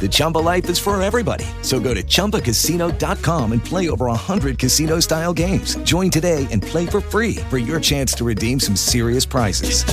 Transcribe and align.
The 0.00 0.08
Chumba 0.10 0.38
life 0.38 0.70
is 0.70 0.78
for 0.78 1.00
everybody. 1.02 1.44
So 1.60 1.78
go 1.78 1.92
to 1.92 2.02
ChumbaCasino.com 2.02 3.52
and 3.52 3.62
play 3.62 3.90
over 3.90 4.06
100 4.06 4.58
casino-style 4.58 5.34
games. 5.34 5.76
Join 5.84 6.10
today 6.10 6.46
and 6.50 6.62
play 6.62 6.86
for 6.86 7.02
free 7.02 7.36
for 7.50 7.58
your 7.58 7.78
chance 7.78 8.14
to 8.14 8.24
redeem 8.24 8.58
some 8.58 8.76
serious 8.76 9.26
prizes. 9.26 9.84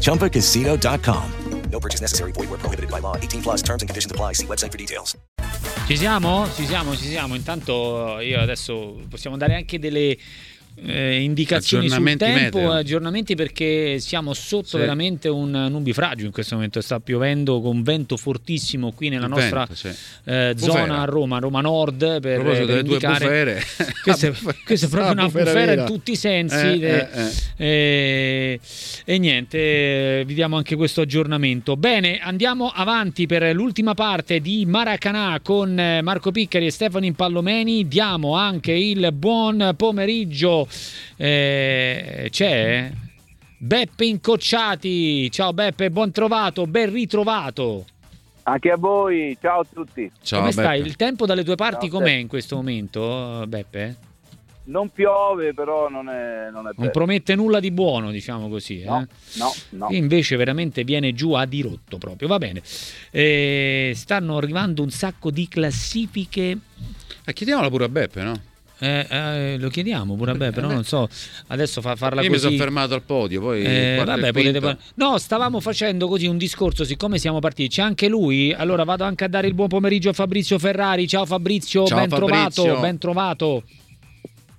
ChumbaCasino.com. 0.00 1.32
No 1.70 1.80
purchase 1.80 2.00
necessary. 2.00 2.32
Void 2.32 2.50
were 2.50 2.58
prohibited 2.58 2.90
by 2.90 3.00
law. 3.00 3.16
18 3.16 3.42
plus 3.42 3.62
terms 3.62 3.82
and 3.82 3.88
conditions 3.88 4.10
apply. 4.10 4.34
See 4.34 4.46
website 4.46 4.72
for 4.72 4.78
details. 4.78 5.16
Ci 5.86 5.96
siamo? 5.96 6.46
Ci 6.54 6.66
siamo, 6.66 6.96
ci 6.96 7.06
siamo. 7.06 7.34
Intanto 7.34 8.18
io 8.20 8.40
adesso 8.40 8.98
possiamo 9.08 9.36
dare 9.36 9.54
anche 9.54 9.78
delle 9.78 10.16
eh, 10.84 11.20
indicazioni 11.22 11.88
sul 11.88 12.04
tempo, 12.16 12.58
meteo. 12.58 12.72
aggiornamenti 12.72 13.34
perché 13.34 13.98
siamo 13.98 14.34
sotto 14.34 14.66
Sì. 14.66 14.76
veramente 14.78 15.28
un 15.28 15.50
nubifragio 15.70 16.26
in 16.26 16.32
questo 16.32 16.54
momento, 16.54 16.80
sta 16.80 17.00
piovendo 17.00 17.60
con 17.60 17.82
vento 17.82 18.16
fortissimo 18.16 18.92
qui 18.92 19.08
nella 19.08 19.24
Il 19.26 19.30
nostra 19.30 19.64
vento, 19.64 19.74
sì. 19.74 19.88
eh, 20.24 20.54
zona 20.56 21.00
a 21.02 21.04
Roma, 21.04 21.38
Roma 21.38 21.60
Nord 21.60 22.20
per, 22.20 22.42
per 22.42 22.66
delle 22.66 22.80
indicare-. 22.80 23.62
Questa 24.02 24.32
questa 24.64 24.86
è 24.86 24.88
proprio 24.88 25.12
una 25.12 25.28
bufera 25.28 25.72
in 25.72 25.84
tutti 25.86 26.12
i 26.12 26.16
sensi 26.16 26.54
Eh, 26.56 26.78
eh, 26.82 27.08
eh, 27.56 27.56
eh, 27.56 28.60
e 29.04 29.18
niente, 29.18 30.24
vi 30.26 30.34
diamo 30.34 30.56
anche 30.56 30.76
questo 30.76 31.00
aggiornamento. 31.02 31.76
Bene, 31.76 32.18
andiamo 32.18 32.68
avanti 32.74 33.26
per 33.26 33.54
l'ultima 33.54 33.94
parte 33.94 34.40
di 34.40 34.64
Maracanà 34.66 35.40
con 35.42 35.74
Marco 36.02 36.30
Piccari 36.30 36.66
e 36.66 36.70
Stefano 36.70 37.04
Impallomeni. 37.04 37.86
Diamo 37.88 38.34
anche 38.36 38.72
il 38.72 39.10
buon 39.12 39.74
pomeriggio. 39.76 40.65
Eh, 41.16 42.28
c'è 42.30 42.90
Beppe 43.58 44.04
Incocciati. 44.04 45.30
Ciao 45.30 45.52
Beppe, 45.52 45.90
buon 45.90 46.10
trovato, 46.12 46.66
ben 46.66 46.92
ritrovato. 46.92 47.86
Anche 48.44 48.70
a 48.70 48.76
voi, 48.76 49.36
ciao 49.40 49.60
a 49.60 49.66
tutti. 49.72 50.10
Ciao, 50.22 50.40
Come 50.40 50.52
stai? 50.52 50.78
Beppe. 50.78 50.88
Il 50.88 50.96
tempo 50.96 51.26
dalle 51.26 51.42
tue 51.42 51.56
parti 51.56 51.88
Ciao, 51.88 51.98
com'è 51.98 52.10
Beppe. 52.10 52.20
in 52.20 52.28
questo 52.28 52.56
momento, 52.56 53.44
Beppe? 53.48 53.96
Non 54.66 54.90
piove, 54.90 55.54
però 55.54 55.88
non 55.88 56.08
è, 56.08 56.48
non 56.50 56.66
è 56.66 56.70
Non 56.76 56.90
promette 56.90 57.34
nulla 57.36 57.60
di 57.60 57.70
buono, 57.70 58.10
diciamo 58.10 58.48
così. 58.48 58.82
No, 58.84 59.00
eh? 59.00 59.06
no, 59.38 59.52
no. 59.70 59.86
Invece 59.90 60.36
veramente 60.36 60.82
viene 60.82 61.12
giù 61.12 61.32
a 61.32 61.46
dirotto 61.46 61.98
proprio, 61.98 62.26
va 62.28 62.38
bene. 62.38 62.62
Eh, 63.10 63.92
stanno 63.94 64.36
arrivando 64.36 64.82
un 64.82 64.90
sacco 64.90 65.30
di 65.30 65.46
classifiche. 65.48 66.58
Eh, 67.24 67.32
chiediamola 67.32 67.68
pure 67.68 67.84
a 67.84 67.88
Beppe, 67.88 68.22
no? 68.22 68.40
Eh, 68.78 69.06
eh, 69.08 69.56
lo 69.58 69.70
chiediamo 69.70 70.16
pure 70.16 70.32
a 70.32 70.34
però 70.52 70.68
non 70.68 70.84
so 70.84 71.08
adesso 71.46 71.80
fa, 71.80 71.96
farla 71.96 72.20
Io 72.20 72.28
mi 72.28 72.34
così. 72.34 72.46
sono 72.48 72.56
fermato 72.58 72.92
al 72.92 73.02
podio, 73.02 73.40
poi 73.40 73.62
Eh, 73.64 74.02
vabbè, 74.04 74.32
potete 74.32 74.60
par- 74.60 74.76
No, 74.96 75.16
stavamo 75.16 75.60
facendo 75.60 76.08
così 76.08 76.26
un 76.26 76.36
discorso, 76.36 76.84
siccome 76.84 77.16
siamo 77.18 77.38
partiti, 77.38 77.68
c'è 77.70 77.82
anche 77.82 78.06
lui. 78.08 78.52
Allora 78.52 78.84
vado 78.84 79.04
anche 79.04 79.24
a 79.24 79.28
dare 79.28 79.46
il 79.46 79.54
buon 79.54 79.68
pomeriggio 79.68 80.10
a 80.10 80.12
Fabrizio 80.12 80.58
Ferrari. 80.58 81.08
Ciao 81.08 81.24
Fabrizio, 81.24 81.86
Ciao, 81.86 81.98
ben 82.00 82.08
Fabrizio. 82.10 82.52
trovato, 82.62 82.80
ben 82.80 82.98
trovato. 82.98 83.62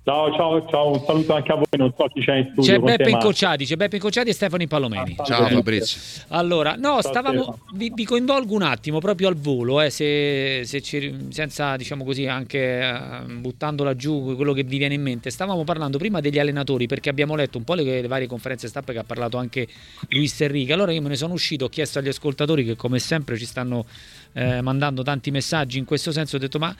Ciao, 0.08 0.32
ciao, 0.34 0.66
ciao, 0.70 0.92
un 0.92 1.04
saluto 1.04 1.34
anche 1.34 1.52
a 1.52 1.56
voi, 1.56 1.66
non 1.76 1.92
so 1.94 2.06
chi 2.06 2.22
c'è 2.22 2.36
in 2.36 2.48
studio. 2.52 2.72
C'è 2.72 2.78
Beppe. 2.78 3.10
Incocciati, 3.10 3.66
c'è 3.66 3.76
Beppe 3.76 3.96
Incocciati 3.96 4.30
e 4.30 4.32
Stefano 4.32 4.62
Impallomeni. 4.62 5.16
Ah, 5.18 5.24
Ciao 5.24 5.46
Eh. 5.46 5.50
Fabrizio. 5.50 6.00
Allora, 6.28 6.76
no, 6.78 7.02
stavamo. 7.02 7.58
Vi, 7.74 7.92
vi 7.94 8.06
coinvolgo 8.06 8.54
un 8.54 8.62
attimo 8.62 9.00
proprio 9.00 9.28
al 9.28 9.34
volo, 9.34 9.82
eh, 9.82 9.90
se, 9.90 10.62
se 10.64 10.80
ci- 10.80 11.26
senza, 11.28 11.76
diciamo 11.76 12.04
così, 12.04 12.26
anche 12.26 12.80
eh, 12.80 13.22
buttandola 13.34 13.94
giù 13.96 14.34
quello 14.34 14.54
che 14.54 14.62
vi 14.62 14.78
viene 14.78 14.94
in 14.94 15.02
mente. 15.02 15.28
Stavamo 15.28 15.62
parlando 15.64 15.98
prima 15.98 16.20
degli 16.20 16.38
allenatori 16.38 16.86
perché 16.86 17.10
abbiamo 17.10 17.34
letto 17.34 17.58
un 17.58 17.64
po' 17.64 17.74
le, 17.74 18.00
le 18.00 18.08
varie 18.08 18.26
conferenze 18.26 18.66
stampa 18.66 18.94
che 18.94 19.00
ha 19.00 19.04
parlato 19.04 19.36
anche 19.36 19.68
Luis 20.08 20.40
Enrique. 20.40 20.72
Allora 20.72 20.90
io 20.90 21.02
me 21.02 21.10
ne 21.10 21.16
sono 21.16 21.34
uscito, 21.34 21.66
ho 21.66 21.68
chiesto 21.68 21.98
agli 21.98 22.08
ascoltatori 22.08 22.64
che 22.64 22.76
come 22.76 22.98
sempre 22.98 23.36
ci 23.36 23.44
stanno 23.44 23.84
eh, 24.32 24.62
mandando 24.62 25.02
tanti 25.02 25.30
messaggi 25.30 25.76
in 25.76 25.84
questo 25.84 26.12
senso. 26.12 26.36
Ho 26.36 26.38
detto, 26.38 26.58
ma 26.58 26.74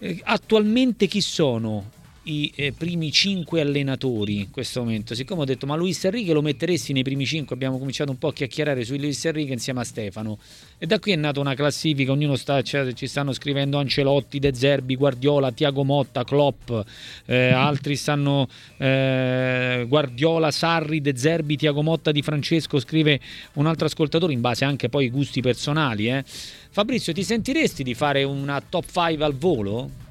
eh, 0.00 0.20
attualmente 0.24 1.06
chi 1.06 1.22
sono? 1.22 1.96
I 2.28 2.52
eh, 2.54 2.72
primi 2.72 3.10
cinque 3.10 3.60
allenatori 3.60 4.40
in 4.40 4.50
questo 4.50 4.80
momento. 4.80 5.14
Siccome 5.14 5.42
ho 5.42 5.44
detto, 5.44 5.66
ma 5.66 5.76
Luis 5.76 6.04
Enrique 6.04 6.34
lo 6.34 6.42
metteresti 6.42 6.92
nei 6.92 7.02
primi 7.02 7.24
cinque, 7.24 7.54
abbiamo 7.54 7.78
cominciato 7.78 8.10
un 8.10 8.18
po' 8.18 8.28
a 8.28 8.32
chiacchierare 8.32 8.84
su 8.84 8.94
Luis 8.96 9.24
Enrique 9.24 9.52
insieme 9.54 9.80
a 9.80 9.84
Stefano. 9.84 10.38
E 10.78 10.86
da 10.86 10.98
qui 10.98 11.12
è 11.12 11.16
nata 11.16 11.40
una 11.40 11.54
classifica, 11.54 12.12
ognuno 12.12 12.36
sta, 12.36 12.62
cioè, 12.62 12.92
ci 12.92 13.06
stanno 13.06 13.32
scrivendo 13.32 13.78
Ancelotti, 13.78 14.38
De 14.38 14.54
Zerbi, 14.54 14.96
Guardiola, 14.96 15.50
Tiago 15.52 15.84
Motta, 15.84 16.24
Klopp, 16.24 16.70
eh, 17.24 17.48
altri 17.48 17.96
stanno 17.96 18.48
eh, 18.76 19.84
Guardiola, 19.88 20.50
Sarri, 20.50 21.00
De 21.00 21.16
Zerbi, 21.16 21.56
Tiago 21.56 21.82
Motta 21.82 22.12
di 22.12 22.22
Francesco, 22.22 22.78
scrive 22.78 23.20
un 23.54 23.66
altro 23.66 23.86
ascoltatore 23.86 24.32
in 24.32 24.40
base 24.40 24.64
anche 24.64 24.88
poi 24.88 25.04
ai 25.04 25.10
gusti 25.10 25.40
personali. 25.40 26.08
eh. 26.08 26.24
Fabrizio, 26.70 27.12
ti 27.12 27.24
sentiresti 27.24 27.82
di 27.82 27.94
fare 27.94 28.22
una 28.22 28.60
top 28.60 28.84
5 28.84 29.24
al 29.24 29.34
volo? 29.34 30.06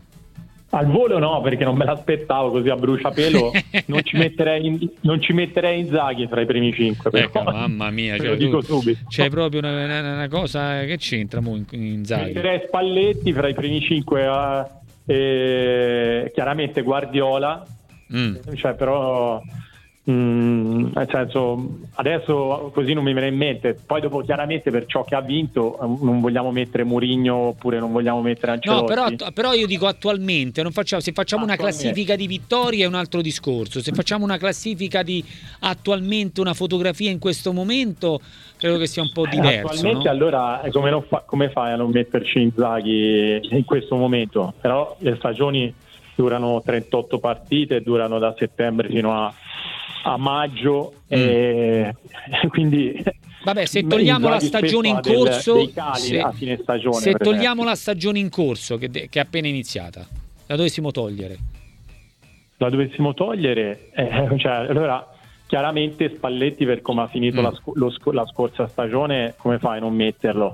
Al 0.71 0.85
volo 0.87 1.17
no, 1.17 1.39
perché 1.41 1.63
non 1.63 1.77
me 1.77 1.85
l'aspettavo 1.85 2.51
così 2.51 2.69
a 2.69 2.75
bruciapelo. 2.75 3.51
non, 3.87 4.03
ci 4.03 4.17
metterei 4.17 4.65
in, 4.65 4.89
non 5.01 5.21
ci 5.21 5.31
metterei 5.31 5.79
Inzaghi 5.79 6.27
tra 6.27 6.41
i 6.41 6.45
primi 6.45 6.73
cinque. 6.73 7.09
Ecco, 7.21 7.41
mamma 7.43 7.89
mia, 7.89 8.17
cioè, 8.17 8.27
lo 8.27 8.35
dico 8.35 8.61
subito. 8.61 8.99
c'è 9.07 9.29
proprio 9.29 9.59
una, 9.61 9.71
una- 9.85 10.13
una 10.13 10.27
cosa 10.27 10.83
che 10.83 10.97
c'entra 10.97 11.39
in, 11.41 11.65
in 11.71 12.05
Zaghi. 12.05 12.33
Metterei 12.33 12.61
Spalletti 12.67 13.31
fra 13.33 13.47
i 13.47 13.53
primi 13.53 13.79
cinque. 13.81 14.23
eh, 14.25 14.65
e 16.25 16.31
chiaramente 16.33 16.81
Guardiola. 16.81 17.65
Mm. 18.13 18.35
Cioè, 18.55 18.73
però... 18.75 19.41
mm, 20.09 20.87
nel 20.93 21.07
senso, 21.09 21.79
adesso 21.95 22.71
così 22.73 22.93
non 22.93 23.03
mi 23.03 23.11
viene 23.13 23.27
in 23.27 23.35
mente. 23.35 23.77
Poi, 23.85 24.01
dopo, 24.01 24.21
chiaramente, 24.21 24.71
per 24.71 24.85
ciò 24.85 25.03
che 25.03 25.15
ha 25.15 25.21
vinto, 25.21 25.75
eh, 25.81 25.85
non 26.03 26.19
vogliamo 26.19 26.51
mettere 26.51 26.83
Mourinho 26.83 27.35
oppure 27.35 27.79
non 27.79 27.91
vogliamo 27.91 28.21
mettere 28.21 28.47
No, 28.47 28.53
Ancelotti. 28.53 28.85
però, 28.85 29.03
attu- 29.03 29.33
però 29.33 29.53
io 29.53 29.67
dico 29.67 29.87
attualmente, 29.87 30.61
non 30.63 30.71
facciamo- 30.71 31.01
se 31.01 31.11
facciamo 31.11 31.43
una 31.43 31.55
classifica 31.55 32.15
di 32.15 32.27
vittorie 32.27 32.83
è 32.83 32.87
un 32.87 32.95
altro 32.95 33.21
discorso, 33.21 33.81
se 33.81 33.91
facciamo 33.91 34.23
una 34.23 34.37
classifica 34.37 35.03
di 35.03 35.23
attualmente 35.59 36.41
una 36.41 36.53
fotografia 36.53 37.09
in 37.09 37.19
questo 37.19 37.51
momento, 37.53 38.19
credo 38.57 38.77
che 38.77 38.87
sia 38.87 39.01
un 39.01 39.11
po' 39.11 39.25
diverso. 39.27 39.67
Attualmente 39.67 40.05
no? 40.05 40.09
allora 40.11 40.61
eh, 40.61 40.71
come, 40.71 41.03
fa- 41.07 41.23
come 41.25 41.49
fai 41.49 41.71
a 41.73 41.75
non 41.75 41.89
metterci 41.91 42.41
Inzaghi 42.41 43.39
in 43.51 43.65
questo 43.65 43.95
momento? 43.95 44.53
Però 44.59 44.95
le 44.99 45.15
stagioni 45.17 45.73
durano 46.15 46.61
38 46.65 47.19
partite, 47.19 47.81
durano 47.81 48.17
da 48.17 48.33
settembre 48.37 48.87
fino 48.89 49.13
a, 49.13 49.31
a 50.03 50.17
maggio 50.17 50.93
e 51.07 51.93
quindi 52.49 52.95
Mm. 52.97 53.25
Vabbè, 53.43 53.65
se 53.65 53.83
togliamo 53.87 54.27
la 54.27 54.39
stagione 54.41 54.89
in 54.89 54.99
del- 55.01 55.15
corso, 55.15 55.69
cali 55.73 55.99
se, 55.99 56.19
a 56.19 56.31
fine 56.33 56.57
stagione, 56.57 56.97
se 56.97 57.13
togliamo 57.13 57.39
esempio. 57.39 57.63
la 57.63 57.75
stagione 57.75 58.19
in 58.19 58.29
corso 58.29 58.77
che, 58.77 58.89
che 58.89 59.07
è 59.11 59.19
appena 59.19 59.47
iniziata, 59.47 60.05
la 60.47 60.55
dovessimo 60.57 60.91
togliere. 60.91 61.37
la 62.57 62.69
dovessimo 62.69 63.13
togliere, 63.13 63.89
eh, 63.93 64.27
cioè, 64.37 64.51
allora 64.51 65.07
chiaramente 65.45 66.13
Spalletti 66.13 66.65
per 66.65 66.81
come 66.81 67.03
ha 67.03 67.07
finito 67.07 67.39
Mm. 67.39 67.43
la, 67.43 67.89
sc- 67.89 68.07
la 68.13 68.25
scorsa 68.25 68.67
stagione, 68.67 69.35
come 69.37 69.59
fai 69.59 69.77
a 69.77 69.81
non 69.81 69.93
metterlo? 69.95 70.53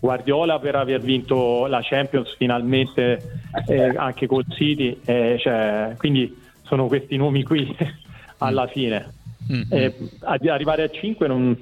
Guardiola 0.00 0.58
per 0.58 0.74
aver 0.74 1.00
vinto 1.00 1.64
la 1.66 1.80
Champions 1.82 2.34
finalmente 2.36 3.40
eh, 3.68 3.94
anche 3.96 4.26
col 4.26 4.44
City, 4.50 4.98
eh, 5.06 5.38
cioè, 5.40 5.94
quindi 5.96 6.36
sono 6.64 6.88
questi 6.88 7.16
nomi 7.16 7.42
qui 7.42 7.74
alla 8.44 8.66
fine. 8.66 9.12
Mm, 9.52 9.56
mm. 9.60 9.62
Eh, 9.70 9.94
a- 10.20 10.38
arrivare 10.52 10.82
a 10.84 10.90
5 10.90 11.26
non, 11.28 11.56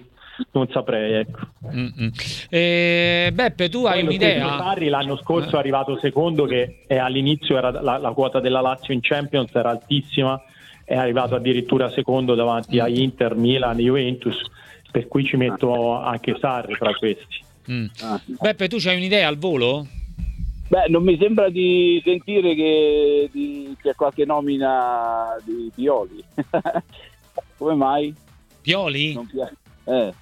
non 0.52 0.68
saprei. 0.70 1.12
Ecco. 1.14 1.38
Mm, 1.74 1.86
mm. 2.00 2.08
Eh, 2.48 3.30
Beppe, 3.32 3.68
tu 3.68 3.84
hai 3.86 4.04
Poi 4.04 4.14
stesso 4.16 4.32
un'idea? 4.32 4.58
Sarri 4.58 4.88
l'anno 4.88 5.16
scorso 5.16 5.50
Eh. 5.50 5.52
è 5.54 5.58
arrivato 5.58 5.98
secondo 5.98 6.44
che 6.44 6.84
eh, 6.86 6.96
all'inizio 6.98 7.56
era 7.56 7.70
la, 7.70 7.98
la 7.98 8.10
quota 8.12 8.40
della 8.40 8.60
Lazio 8.60 8.92
in 8.94 9.00
Champions 9.02 9.54
era 9.54 9.70
altissima 9.70 10.40
è 10.84 10.96
arrivato 10.96 11.34
addirittura 11.36 11.90
secondo 11.90 12.34
davanti 12.34 12.78
a 12.78 12.88
Inter, 12.88 13.34
Milan, 13.36 13.78
Juventus 13.78 14.36
per 14.90 15.08
cui 15.08 15.24
ci 15.24 15.36
metto 15.36 15.96
anche 15.98 16.36
Sarri 16.38 16.76
tra 16.78 16.92
questi 16.94 17.40
Mm. 17.70 17.86
Ah. 18.02 18.20
Beppe, 18.40 18.66
tu 18.66 18.78
c'hai 18.80 18.96
un'idea 18.96 19.28
al 19.28 19.38
volo? 19.38 19.86
Beh, 20.72 20.86
non 20.88 21.02
mi 21.02 21.18
sembra 21.20 21.50
di 21.50 22.00
sentire 22.02 22.54
che 22.54 23.28
di- 23.30 23.76
c'è 23.82 23.94
qualche 23.94 24.24
nomina 24.24 25.36
di 25.44 25.70
Pioli. 25.74 26.24
Come 27.58 27.74
mai? 27.74 28.14
Pioli? 28.62 29.14
Eh. 29.84 30.14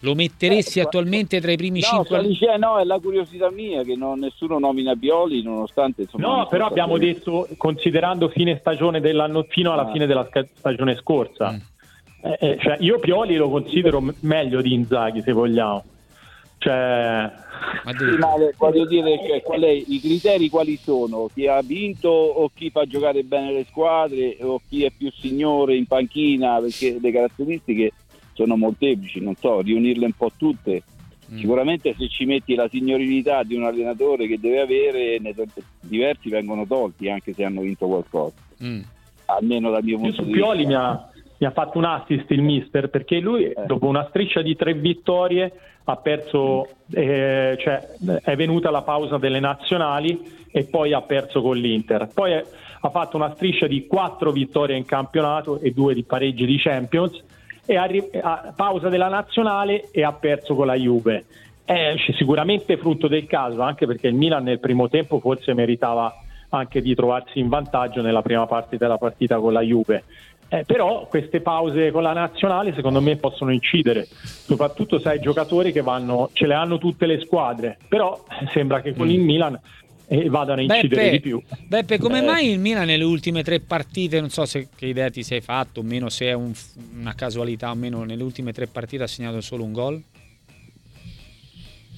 Lo 0.00 0.14
metteresti 0.16 0.80
Eh, 0.80 0.82
attualmente 0.82 1.40
tra 1.40 1.52
i 1.52 1.56
primi 1.56 1.78
No, 1.78 1.86
cinque? 2.04 2.26
dicendo, 2.26 2.66
no, 2.66 2.78
è 2.80 2.84
la 2.84 2.98
curiosità 2.98 3.52
mia 3.52 3.84
che 3.84 3.94
non- 3.94 4.18
nessuno 4.18 4.58
nomina 4.58 4.96
Pioli 4.96 5.44
nonostante 5.44 6.02
insomma, 6.02 6.26
No, 6.26 6.36
non 6.38 6.48
però 6.48 6.66
abbiamo 6.66 6.96
stato- 6.96 7.12
detto, 7.12 7.48
considerando 7.56 8.28
fine 8.30 8.58
stagione 8.58 9.00
dell'anno 9.00 9.44
fino 9.48 9.72
alla 9.72 9.86
Ah. 9.86 9.92
fine 9.92 10.06
della 10.06 10.28
stagione 10.56 10.96
scorsa, 10.96 11.52
Mm. 11.52 11.56
eh, 12.32 12.36
eh, 12.40 12.58
cioè, 12.60 12.78
io 12.80 12.98
Pioli 12.98 13.36
lo 13.36 13.48
considero 13.48 14.02
meglio 14.22 14.60
di 14.60 14.72
Inzaghi, 14.74 15.22
se 15.22 15.30
vogliamo. 15.30 15.84
Cioè, 16.64 17.30
Ma 17.84 17.92
Sì, 17.92 18.04
ma 18.18 18.28
voglio 18.56 18.86
dire, 18.86 19.18
cioè, 19.26 19.42
qual 19.42 19.60
è- 19.60 19.68
i 19.68 20.00
criteri 20.00 20.48
quali 20.48 20.78
sono? 20.82 21.28
Chi 21.34 21.46
ha 21.46 21.60
vinto 21.60 22.08
o 22.08 22.50
chi 22.54 22.70
fa 22.70 22.86
giocare 22.86 23.22
bene 23.22 23.52
le 23.52 23.66
squadre 23.68 24.38
o 24.40 24.60
chi 24.66 24.84
è 24.84 24.90
più 24.96 25.10
signore 25.12 25.76
in 25.76 25.84
panchina? 25.84 26.58
Perché 26.60 26.96
le 26.98 27.12
caratteristiche 27.12 27.92
sono 28.32 28.56
molteplici, 28.56 29.20
non 29.20 29.34
so, 29.38 29.60
riunirle 29.60 30.06
un 30.06 30.12
po' 30.12 30.30
tutte. 30.38 30.82
Mm. 31.30 31.36
Sicuramente 31.38 31.94
se 31.98 32.08
ci 32.08 32.24
metti 32.24 32.54
la 32.54 32.68
signorilità 32.70 33.42
di 33.42 33.54
un 33.56 33.64
allenatore 33.64 34.26
che 34.26 34.40
deve 34.40 34.60
avere, 34.60 35.20
diversi 35.80 36.30
vengono 36.30 36.66
tolti 36.66 37.10
anche 37.10 37.34
se 37.34 37.44
hanno 37.44 37.60
vinto 37.60 37.86
qualcosa, 37.86 38.34
Mm. 38.62 38.80
almeno 39.26 39.70
dal 39.70 39.82
mio 39.84 39.96
io 39.96 39.98
punto 40.00 40.22
su 40.22 40.24
di 40.24 40.32
Pioli 40.32 40.64
vista. 40.64 40.70
mi 40.70 40.74
ha, 40.86 41.10
mi 41.44 41.50
ha 41.50 41.52
fatto 41.52 41.76
un 41.76 41.84
assist 41.84 42.30
il 42.30 42.40
mister 42.40 42.88
perché 42.88 43.18
lui 43.18 43.44
Eh. 43.44 43.66
dopo 43.66 43.86
una 43.86 44.06
striscia 44.08 44.40
di 44.40 44.56
tre 44.56 44.72
vittorie 44.72 45.52
ha 45.84 45.96
perso, 45.96 46.66
eh, 46.90 47.58
cioè 47.60 47.86
è 48.22 48.34
venuta 48.34 48.70
la 48.70 48.80
pausa 48.80 49.18
delle 49.18 49.40
nazionali 49.40 50.46
e 50.50 50.64
poi 50.64 50.94
ha 50.94 51.02
perso 51.02 51.42
con 51.42 51.58
l'Inter. 51.58 52.08
Poi 52.14 52.32
eh, 52.32 52.44
ha 52.80 52.88
fatto 52.88 53.18
una 53.18 53.34
striscia 53.34 53.66
di 53.66 53.86
quattro 53.86 54.32
vittorie 54.32 54.74
in 54.74 54.86
campionato 54.86 55.60
e 55.60 55.72
due 55.72 55.92
di 55.92 56.04
pareggi 56.04 56.46
di 56.46 56.56
Champions 56.56 57.22
e 57.66 57.76
arri- 57.76 58.08
a 58.22 58.54
pausa 58.56 58.88
della 58.88 59.08
nazionale 59.08 59.90
e 59.92 60.02
ha 60.02 60.12
perso 60.12 60.54
con 60.54 60.66
la 60.66 60.74
Juve. 60.76 61.24
È 61.62 61.94
sicuramente 62.16 62.78
frutto 62.78 63.06
del 63.06 63.26
caso, 63.26 63.60
anche 63.60 63.86
perché 63.86 64.08
il 64.08 64.14
Milan 64.14 64.44
nel 64.44 64.60
primo 64.60 64.88
tempo 64.88 65.18
forse 65.18 65.52
meritava 65.52 66.10
anche 66.50 66.80
di 66.80 66.94
trovarsi 66.94 67.38
in 67.40 67.48
vantaggio 67.48 68.00
nella 68.00 68.22
prima 68.22 68.46
parte 68.46 68.78
della 68.78 68.96
partita 68.96 69.38
con 69.38 69.52
la 69.52 69.60
Juve. 69.62 70.04
Eh, 70.48 70.64
però 70.64 71.06
queste 71.08 71.40
pause 71.40 71.90
con 71.90 72.02
la 72.02 72.12
nazionale 72.12 72.74
secondo 72.74 73.00
me 73.00 73.16
possono 73.16 73.50
incidere, 73.52 74.06
soprattutto 74.44 75.00
se 75.00 75.08
hai 75.08 75.20
giocatori 75.20 75.72
che 75.72 75.80
vanno, 75.80 76.30
ce 76.32 76.46
le 76.46 76.54
hanno 76.54 76.78
tutte 76.78 77.06
le 77.06 77.20
squadre, 77.20 77.78
però 77.88 78.24
eh, 78.40 78.46
sembra 78.52 78.80
che 78.80 78.94
con 78.94 79.10
il 79.10 79.20
Milan 79.20 79.58
eh, 80.06 80.28
vadano 80.28 80.60
a 80.60 80.62
incidere 80.62 81.00
Beppe, 81.02 81.10
di 81.10 81.20
più. 81.20 81.42
Beppe, 81.66 81.98
come 81.98 82.18
Eh. 82.18 82.22
mai 82.22 82.50
il 82.50 82.58
Milan 82.58 82.86
nelle 82.86 83.04
ultime 83.04 83.42
tre 83.42 83.60
partite, 83.60 84.20
non 84.20 84.28
so 84.28 84.44
se 84.44 84.68
che 84.76 84.86
idea 84.86 85.10
ti 85.10 85.22
sei 85.22 85.40
fatto, 85.40 85.80
o 85.80 85.82
meno 85.82 86.08
se 86.10 86.26
è 86.26 86.34
un- 86.34 86.52
una 86.98 87.14
casualità 87.14 87.70
o 87.70 87.74
meno, 87.74 88.04
nelle 88.04 88.22
ultime 88.22 88.52
tre 88.52 88.66
partite 88.66 89.04
ha 89.04 89.08
segnato 89.08 89.40
solo 89.40 89.64
un 89.64 89.72
gol? 89.72 90.02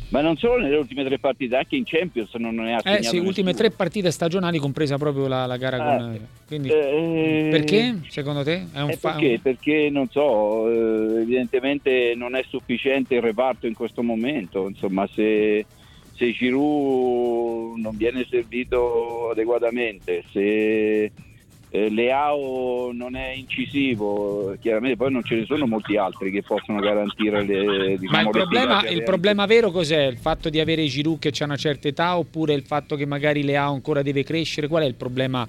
Ma 0.08 0.20
non 0.20 0.36
solo 0.36 0.62
nelle 0.62 0.76
ultime 0.76 1.04
tre 1.04 1.18
partite, 1.18 1.56
anche 1.56 1.74
in 1.74 1.82
Champions 1.84 2.32
non 2.34 2.54
ne 2.54 2.74
ha 2.74 2.78
Eh 2.78 3.02
segnato 3.02 3.08
sì, 3.08 3.18
ultime 3.18 3.54
tre 3.54 3.70
partite 3.70 4.12
stagionali, 4.12 4.58
compresa 4.58 4.98
proprio 4.98 5.26
la, 5.26 5.46
la 5.46 5.56
gara 5.56 5.78
con... 5.78 6.14
Eh, 6.14 6.20
Quindi, 6.46 6.68
eh, 6.68 7.48
perché, 7.50 7.98
secondo 8.08 8.44
te? 8.44 8.66
È 8.72 8.80
un 8.82 8.90
Eh, 8.90 8.96
fa- 8.96 9.12
perché? 9.14 9.40
Perché 9.42 9.88
non 9.90 10.08
so, 10.08 10.70
eh, 10.70 11.22
evidentemente 11.22 12.14
non 12.14 12.36
è 12.36 12.44
sufficiente 12.48 13.16
il 13.16 13.20
reparto 13.22 13.66
in 13.66 13.74
questo 13.74 14.04
momento. 14.04 14.68
Insomma, 14.68 15.08
se, 15.12 15.66
se 16.14 16.30
Giroud 16.32 17.78
non 17.78 17.96
viene 17.96 18.24
servito 18.30 19.30
adeguatamente, 19.30 20.22
se 20.30 21.10
eh, 21.70 21.90
Leao 21.90 22.92
non 22.92 23.16
è 23.16 23.30
incisivo, 23.30 24.56
chiaramente 24.60 24.96
poi 24.96 25.10
non 25.10 25.22
ce 25.24 25.36
ne 25.36 25.44
sono 25.46 25.66
molti 25.66 25.96
altri 25.96 26.30
che 26.30 26.42
possono 26.42 26.80
garantire 26.80 27.42
le 27.42 27.98
diciamo, 27.98 28.10
Ma 28.10 28.20
il 28.20 28.26
le 28.26 28.30
problema, 28.30 28.88
il 28.88 29.02
problema 29.02 29.46
vero 29.46 29.70
cos'è? 29.70 30.04
Il 30.04 30.18
fatto 30.18 30.48
di 30.48 30.60
avere 30.60 30.84
Giroud 30.86 31.18
che 31.18 31.32
ha 31.36 31.44
una 31.44 31.56
certa 31.56 31.88
età 31.88 32.16
oppure 32.16 32.54
il 32.54 32.62
fatto 32.62 32.96
che 32.96 33.06
magari 33.06 33.42
Leao 33.42 33.72
ancora 33.72 34.02
deve 34.02 34.22
crescere? 34.22 34.68
Qual 34.68 34.82
è 34.82 34.86
il 34.86 34.94
problema, 34.94 35.46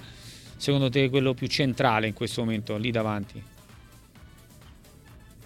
secondo 0.56 0.90
te, 0.90 1.08
quello 1.08 1.34
più 1.34 1.46
centrale 1.46 2.08
in 2.08 2.14
questo 2.14 2.42
momento, 2.42 2.76
lì 2.76 2.90
davanti? 2.90 3.56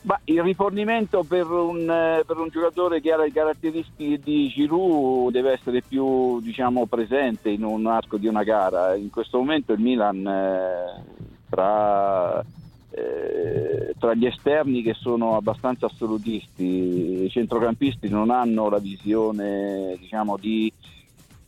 Ma 0.04 0.18
il 0.24 0.42
rifornimento 0.42 1.22
per 1.22 1.46
un, 1.48 1.88
eh, 1.88 2.24
per 2.26 2.36
un 2.36 2.48
giocatore 2.48 3.00
che 3.00 3.12
ha 3.12 3.16
le 3.16 3.30
caratteristiche 3.30 4.18
di 4.18 4.48
Giroud 4.48 5.30
deve 5.30 5.52
essere 5.52 5.80
più 5.80 6.40
diciamo, 6.40 6.86
presente 6.86 7.50
in 7.50 7.62
un 7.62 7.86
arco 7.86 8.16
di 8.16 8.26
una 8.26 8.42
gara. 8.42 8.96
In 8.96 9.10
questo 9.10 9.38
momento 9.38 9.72
il 9.72 9.78
Milan 9.78 10.26
eh, 10.26 11.04
tra, 11.48 12.44
eh, 12.90 13.94
tra 13.96 14.14
gli 14.14 14.26
esterni 14.26 14.82
che 14.82 14.94
sono 14.94 15.36
abbastanza 15.36 15.86
assolutisti, 15.86 17.22
i 17.22 17.30
centrocampisti 17.30 18.08
non 18.08 18.30
hanno 18.30 18.68
la 18.68 18.78
visione 18.78 19.94
diciamo, 20.00 20.36
di, 20.36 20.72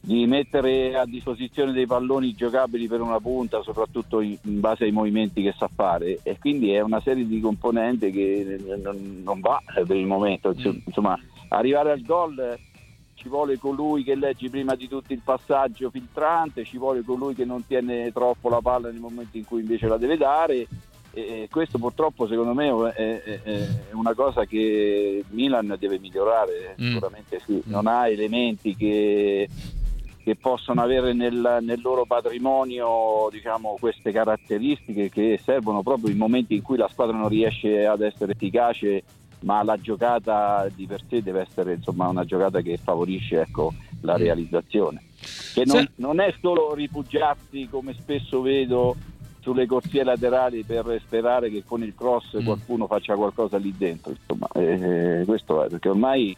di 0.05 0.27
mettere 0.27 0.97
a 0.99 1.07
disposizione 1.07 1.73
dei 1.73 1.87
palloni 1.87 2.35
giocabili 2.35 2.87
per 2.87 3.01
una 3.01 3.21
punta, 3.21 3.63
soprattutto 3.63 4.21
in, 4.21 4.37
base 4.43 4.85
ai 4.85 4.93
movimenti 4.93 5.43
che 5.43 5.55
sa 5.57 5.67
fare 5.75 6.19
e 6.23 6.39
quindi 6.39 6.73
è 6.73 6.81
una 6.81 7.01
serie 7.01 7.27
di 7.27 7.41
componenti 7.41 8.11
che 8.11 8.59
non, 8.83 9.41
va 9.41 9.63
per 9.73 9.97
il 9.97 10.05
momento. 10.05 10.51
Insomma, 10.51 10.81
insomma, 10.85 11.19
arrivare 11.49 11.91
al 11.93 12.03
gol 12.03 12.39
eh, 12.39 12.59
ci 13.15 13.29
vuole 13.29 13.57
colui 13.57 14.05
che 14.05 14.15
legge 14.15 14.51
prima 14.51 14.75
di 14.75 14.89
tutto 14.89 15.15
il 15.15 15.23
passaggio 15.25 15.89
filtrante, 15.89 16.65
ci 16.65 16.77
vuole 16.77 17.03
colui 17.03 17.35
che 17.35 17.47
non 17.47 17.67
tiene 17.67 18.13
troppo 18.13 18.51
la 18.51 18.61
palla 18.61 18.91
nel 18.91 19.01
momento 19.01 19.39
in 19.39 19.47
cui 19.47 19.61
invece 19.63 19.87
la 19.87 19.97
deve 19.97 20.19
dare. 20.19 20.67
E 21.17 21.47
questo 21.49 21.79
purtroppo 21.79 22.27
secondo 22.27 22.53
me 22.55 22.93
è, 22.93 23.23
è- 23.23 23.43
è 23.43 23.69
una 23.93 24.15
cosa 24.15 24.45
che 24.47 25.23
il 25.25 25.35
Milan 25.35 25.75
deve 25.79 25.99
migliorare, 25.99 26.75
Mm. 26.79 26.93
sicuramente 26.93 27.41
sì, 27.47 27.63
non 27.67 27.87
ha 27.87 28.09
elementi 28.09 28.75
che, 28.75 29.49
che 30.25 30.37
possono 30.37 30.81
avere 30.81 31.13
nel, 31.13 31.59
nel 31.61 31.81
loro 31.83 32.07
patrimonio 32.07 33.29
diciamo, 33.31 33.77
queste 33.79 34.11
caratteristiche 34.11 35.11
che 35.11 35.39
servono 35.41 35.83
proprio 35.83 36.11
in 36.11 36.17
momenti 36.17 36.55
in 36.55 36.63
cui 36.63 36.79
la 36.79 36.89
squadra 36.89 37.15
non 37.15 37.29
riesce 37.29 37.85
ad 37.85 38.01
essere 38.01 38.33
efficace, 38.33 39.03
ma 39.41 39.63
la 39.63 39.77
giocata 39.77 40.67
di 40.75 40.87
per 40.87 41.03
sé 41.07 41.23
deve 41.23 41.43
essere 41.43 41.75
insomma, 41.75 42.09
una 42.09 42.25
giocata 42.25 42.63
che 42.63 42.79
favorisce 42.79 43.43
ecco, 43.43 43.75
la 44.01 44.17
realizzazione. 44.17 45.03
Che 45.53 45.65
non, 45.67 45.87
non 45.97 46.21
è 46.21 46.33
solo 46.41 46.73
rifugiarsi 46.73 47.69
come 47.71 47.93
spesso 47.93 48.41
vedo 48.41 48.97
sulle 49.41 49.67
corsie 49.67 50.05
laterali 50.05 50.65
per 50.65 51.03
sperare 51.05 51.51
che 51.51 51.65
con 51.67 51.83
il 51.83 51.95
cross 51.95 52.41
Mm. 52.41 52.45
qualcuno 52.47 52.87
faccia 52.87 53.15
qualcosa 53.15 53.59
lì 53.59 53.75
dentro. 53.77 54.13
Insomma, 54.13 54.49
eh, 54.55 55.23
questo 55.27 55.65
è 55.65 55.69
perché 55.69 55.91
ormai 55.91 56.35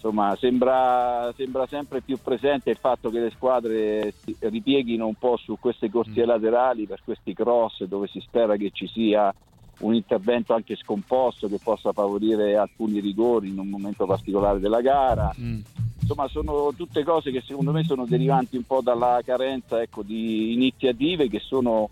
insomma, 0.00 0.34
sembra, 0.40 1.30
sembra 1.36 1.66
sempre 1.66 2.00
più 2.00 2.16
presente 2.22 2.70
il 2.70 2.78
fatto 2.80 3.10
che 3.10 3.20
le 3.20 3.30
squadre 3.30 4.14
si 4.24 4.34
ripieghino 4.40 5.06
un 5.06 5.14
po' 5.14 5.36
su 5.36 5.58
queste 5.60 5.90
corsie 5.90 6.24
Mm. 6.24 6.28
laterali 6.28 6.86
per 6.86 7.02
questi 7.04 7.34
cross 7.34 7.84
dove 7.84 8.06
si 8.08 8.18
spera 8.20 8.56
che 8.56 8.70
ci 8.72 8.88
sia 8.88 9.32
un 9.80 9.94
intervento 9.94 10.54
anche 10.54 10.76
scomposto 10.76 11.48
che 11.48 11.58
possa 11.62 11.92
favorire 11.92 12.56
alcuni 12.56 13.00
rigori 13.00 13.48
in 13.48 13.58
un 13.58 13.68
momento 13.68 14.06
particolare 14.06 14.58
della 14.58 14.80
gara. 14.80 15.30
Mm. 15.38 15.60
Insomma, 16.00 16.28
sono 16.28 16.72
tutte 16.74 17.04
cose 17.04 17.30
che 17.30 17.42
secondo 17.46 17.70
me 17.70 17.84
sono 17.84 18.06
derivanti 18.06 18.56
un 18.56 18.64
po' 18.64 18.80
dalla 18.80 19.20
carenza 19.24 19.80
ecco, 19.82 20.02
di 20.02 20.54
iniziative 20.54 21.28
che 21.28 21.40
sono 21.40 21.88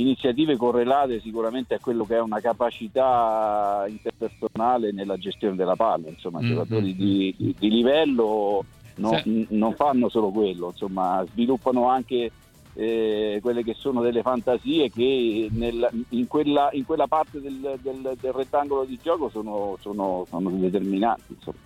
iniziative 0.00 0.56
correlate 0.56 1.20
sicuramente 1.20 1.74
a 1.74 1.78
quello 1.80 2.04
che 2.04 2.16
è 2.16 2.20
una 2.20 2.40
capacità 2.40 3.84
interpersonale 3.88 4.92
nella 4.92 5.16
gestione 5.16 5.56
della 5.56 5.76
palla. 5.76 6.08
Insomma, 6.08 6.40
Mm, 6.40 6.46
giocatori 6.48 6.94
di, 6.96 7.34
di- 7.36 7.54
di 7.58 7.70
livello 7.70 8.64
no- 8.96 9.20
Sì. 9.22 9.30
n- 9.30 9.46
non 9.50 9.74
fanno 9.74 10.08
solo 10.08 10.30
quello, 10.30 10.68
insomma, 10.68 11.24
sviluppano 11.32 11.88
anche 11.88 12.30
eh, 12.76 13.40
quelle 13.42 13.64
che 13.64 13.74
sono 13.76 14.00
delle 14.00 14.22
fantasie 14.22 14.90
che 14.90 15.48
nel- 15.50 15.90
in, 16.10 16.28
quella, 16.28 16.68
in 16.72 16.84
quella 16.84 17.08
parte 17.08 17.40
del, 17.40 17.76
del- 17.82 18.16
del 18.18 18.32
rettangolo 18.32 18.84
di 18.84 18.96
gioco 19.02 19.28
sono, 19.28 19.76
sono- 19.80 20.24
sono 20.30 20.50
determinanti. 20.50 21.34
Insomma. 21.36 21.56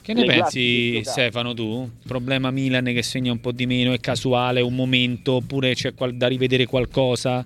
Che 0.00 0.12
ne 0.12 0.20
Le 0.20 0.26
pensi. 0.26 1.02
Stefano, 1.02 1.54
tu? 1.54 1.88
Problema 2.06 2.50
Milan 2.52 2.84
che 2.84 3.02
segna 3.02 3.32
un 3.32 3.40
po' 3.40 3.50
di 3.50 3.66
meno, 3.66 3.92
è 3.92 3.98
casuale, 3.98 4.60
un 4.60 4.74
momento, 4.76 5.32
oppure 5.34 5.74
c'è 5.74 5.92
qual- 5.92 6.14
da 6.14 6.28
rivedere 6.28 6.66
qualcosa? 6.66 7.44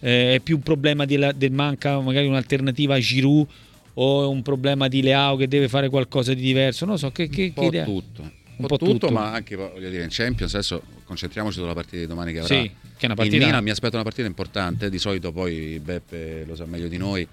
Eh, 0.00 0.34
è 0.36 0.40
più 0.40 0.56
un 0.56 0.62
problema 0.62 1.04
di 1.04 1.16
la- 1.16 1.32
del 1.32 1.52
manca 1.52 2.00
magari 2.00 2.26
un'alternativa 2.26 2.94
a 2.94 2.98
Giroud 2.98 3.46
o 3.94 4.22
è 4.24 4.26
un 4.26 4.40
problema 4.42 4.88
di 4.88 5.02
Leao 5.02 5.36
che 5.36 5.46
deve 5.48 5.68
fare 5.68 5.88
qualcosa 5.88 6.32
di 6.34 6.40
diverso? 6.40 6.84
Non 6.86 6.98
so, 6.98 7.10
che, 7.10 7.28
che, 7.28 7.42
Un 7.42 7.46
che 7.48 7.52
po' 7.54 7.64
idea? 7.66 7.84
tutto. 7.84 8.22
Un 8.22 8.66
po' 8.66 8.76
po' 8.76 8.78
tutto, 8.78 8.92
tutto. 9.06 9.10
ma 9.12 9.32
anche 9.32 9.56
voglio 9.56 9.88
dire, 9.88 10.02
in 10.02 10.08
Champions 10.10 10.52
adesso 10.54 10.82
concentriamoci 11.04 11.58
sulla 11.58 11.72
partita 11.72 11.96
di 11.98 12.06
domani 12.06 12.32
che 12.32 12.40
avrà. 12.40 12.54
Sì, 12.54 12.62
che 12.62 12.72
è 13.00 13.04
una 13.06 13.12
Il 13.12 13.16
partita... 13.16 13.44
Milan 13.46 13.62
mi 13.64 13.70
aspetta 13.70 13.94
una 13.96 14.04
partita 14.04 14.26
importante, 14.26 14.90
di 14.90 14.98
solito 14.98 15.32
poi 15.32 15.80
Beppe 15.82 16.44
lo 16.46 16.54
sa 16.54 16.64
meglio 16.66 16.88
di 16.88 16.96
noi. 16.98 17.26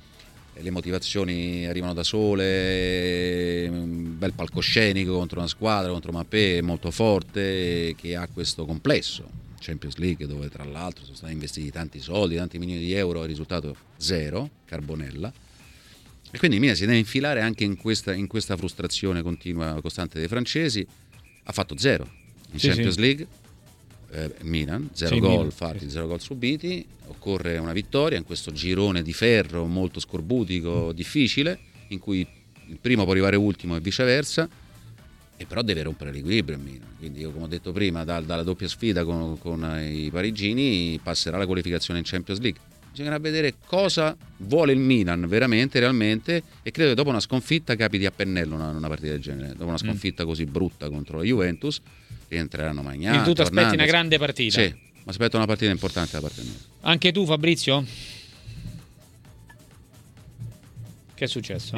le 0.60 0.72
motivazioni 0.72 1.68
arrivano 1.68 1.94
da 1.94 2.02
sole, 2.04 3.68
un 3.70 4.18
bel 4.18 4.34
palcoscenico 4.34 5.14
contro 5.14 5.40
una 5.40 5.48
squadra, 5.48 5.92
contro 5.92 6.12
Mappé 6.12 6.62
molto 6.62 6.90
forte 6.92 7.94
che 7.96 8.16
ha 8.16 8.28
questo 8.34 8.66
complesso. 8.66 9.37
Champions 9.60 9.98
League 9.98 10.26
dove 10.28 10.50
tra 10.50 10.64
l'altro 10.64 11.04
sono 11.04 11.16
stati 11.16 11.34
investiti 11.34 11.72
tanti 11.72 12.00
soldi, 12.00 12.36
tanti 12.36 12.58
milioni 12.58 12.82
di 12.82 12.94
euro, 12.94 13.22
il 13.24 13.28
risultato 13.28 13.76
zero, 13.98 14.50
Carbonella. 14.66 15.32
E 16.30 16.38
quindi 16.38 16.60
Milan 16.60 16.76
si 16.76 16.86
deve 16.86 16.98
infilare 16.98 17.42
anche 17.42 17.64
in 17.64 17.78
questa, 17.78 18.14
in 18.14 18.28
questa 18.28 18.58
frustrazione 18.58 19.22
continua, 19.22 19.80
costante 19.82 20.20
dei 20.20 20.28
francesi. 20.28 20.86
Ha 21.44 21.52
fatto 21.54 21.78
zero 21.78 22.10
in 22.52 22.60
Sì, 22.60 22.68
Champions 22.68 22.96
sì. 22.96 23.00
League, 23.00 23.28
eh, 24.12 24.36
Milan, 24.42 24.90
zero 24.94 25.16
Sì, 25.16 25.22
gol 25.22 25.52
fatti, 25.52 25.90
zero 25.90 26.08
gol 26.08 26.20
subiti. 26.22 26.86
Occorre 27.08 27.58
una 27.58 27.72
vittoria 27.72 28.18
in 28.18 28.26
questo 28.26 28.52
girone 28.52 29.02
di 29.02 29.14
ferro 29.14 29.66
molto 29.66 30.02
scorbutico, 30.02 30.92
difficile, 30.92 31.58
in 31.90 32.00
cui 32.00 32.28
il 32.68 32.78
primo 32.82 33.04
può 33.04 33.14
arrivare 33.14 33.38
ultimo 33.38 33.78
e 33.78 33.80
viceversa. 33.80 34.50
E 35.40 35.46
però 35.46 35.62
deve 35.62 35.84
rompere 35.84 36.12
l'equilibrio 36.12 36.58
il 36.58 36.64
Milan. 36.64 36.96
Quindi 36.98 37.20
io 37.20 37.32
come 37.32 37.46
ho 37.46 37.48
detto 37.48 37.72
prima, 37.72 38.04
dal- 38.04 38.26
dalla 38.26 38.42
doppia 38.44 38.68
sfida 38.68 39.06
con, 39.06 39.38
con 39.38 39.80
i 39.80 40.10
parigini 40.12 41.00
passerà 41.02 41.38
la 41.38 41.46
qualificazione 41.46 42.00
in 42.00 42.06
Champions 42.06 42.40
League. 42.40 42.60
Bisognerà 42.90 43.20
vedere 43.20 43.54
cosa 43.64 44.18
vuole 44.38 44.72
il 44.74 44.80
Milan 44.80 45.28
veramente, 45.28 45.78
realmente, 45.80 46.42
e 46.64 46.72
credo 46.72 46.90
che 46.90 46.96
dopo 46.96 47.10
una 47.10 47.20
sconfitta 47.20 47.76
capiti 47.76 48.08
a 48.08 48.12
pennello 48.12 48.56
una, 48.56 48.70
una 48.70 48.88
partita 48.88 49.12
del 49.12 49.22
genere. 49.22 49.50
Dopo 49.50 49.66
una 49.66 49.78
sconfitta 49.78 50.26
così 50.26 50.46
brutta 50.46 50.90
contro 50.90 51.18
la 51.20 51.24
Juventus, 51.24 51.80
rientreranno 52.28 52.82
Magnato. 52.82 53.22
Quindi 53.22 53.30
tu 53.30 53.34
ti 53.36 53.42
aspetti 53.42 53.76
una 53.76 53.86
grande 53.86 54.18
partita. 54.18 54.60
Sì, 54.60 54.68
mi 54.68 55.04
aspetto 55.06 55.38
una 55.38 55.46
partita 55.46 55.70
importante 55.70 56.14
da 56.14 56.22
parte 56.22 56.42
mia. 56.42 56.54
Anche 56.82 57.12
tu, 57.12 57.24
Fabrizio? 57.28 57.86
Che 61.14 61.24
è 61.24 61.28
successo? 61.28 61.78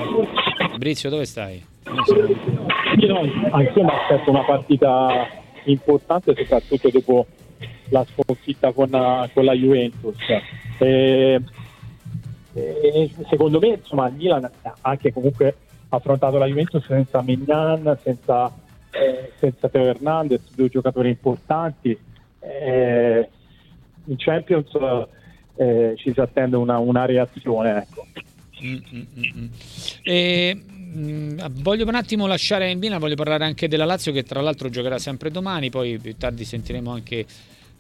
Fabrizio, 0.58 1.10
dove 1.10 1.26
stai? 1.26 1.62
Non 1.84 2.06
so. 2.06 2.69
Io 2.98 3.08
no, 3.08 3.20
anch'io 3.52 3.84
mi 3.84 3.90
aspetto 3.90 4.30
una 4.30 4.44
partita 4.44 5.28
importante, 5.66 6.34
soprattutto 6.36 6.90
dopo 6.90 7.28
la 7.90 8.06
sconfitta 8.06 8.72
con, 8.72 8.90
con 9.34 9.46
la 9.46 9.54
Juventus. 9.54 10.18
E- 10.80 11.42
e 12.54 13.12
secondo 13.30 13.60
me, 13.60 13.68
insomma, 13.68 14.08
il 14.08 14.16
Milan 14.16 14.44
ha 14.44 14.76
anche 14.82 15.14
comunque 15.14 15.56
affrontato 15.90 16.38
la 16.38 16.46
Juventus 16.46 16.86
senza 16.86 17.22
Mignan, 17.22 17.98
senza, 18.02 18.52
eh, 18.92 19.32
senza 19.38 19.70
Teo 19.70 19.86
Hernandez, 19.86 20.54
due 20.56 20.70
giocatori 20.70 21.10
importanti. 21.10 21.98
Eh, 22.40 23.30
in 24.06 24.16
Champions 24.18 24.70
eh, 25.56 25.94
ci 25.98 26.12
si 26.12 26.20
attende 26.20 26.56
una, 26.58 26.80
una 26.80 27.06
reazione. 27.06 27.78
Ecco. 27.78 28.06
Mm, 28.64 28.74
mm, 28.74 29.02
mm, 29.16 29.42
mm. 29.42 29.48
E, 30.04 30.64
voglio 30.92 31.88
un 31.88 31.96
attimo 31.96 32.26
lasciare 32.26 32.72
il 32.72 32.78
Milan, 32.78 33.00
voglio 33.00 33.16
parlare 33.16 33.46
anche 33.46 33.68
della 33.68 33.86
Lazio 33.86 34.12
che 34.12 34.24
tra 34.24 34.42
l'altro 34.42 34.70
giocherà 34.70 34.98
sempre 34.98 35.30
domani, 35.32 35.70
poi 35.70 35.98
più 36.00 36.16
tardi 36.18 36.46
sentiremo 36.46 36.92
anche 36.92 37.26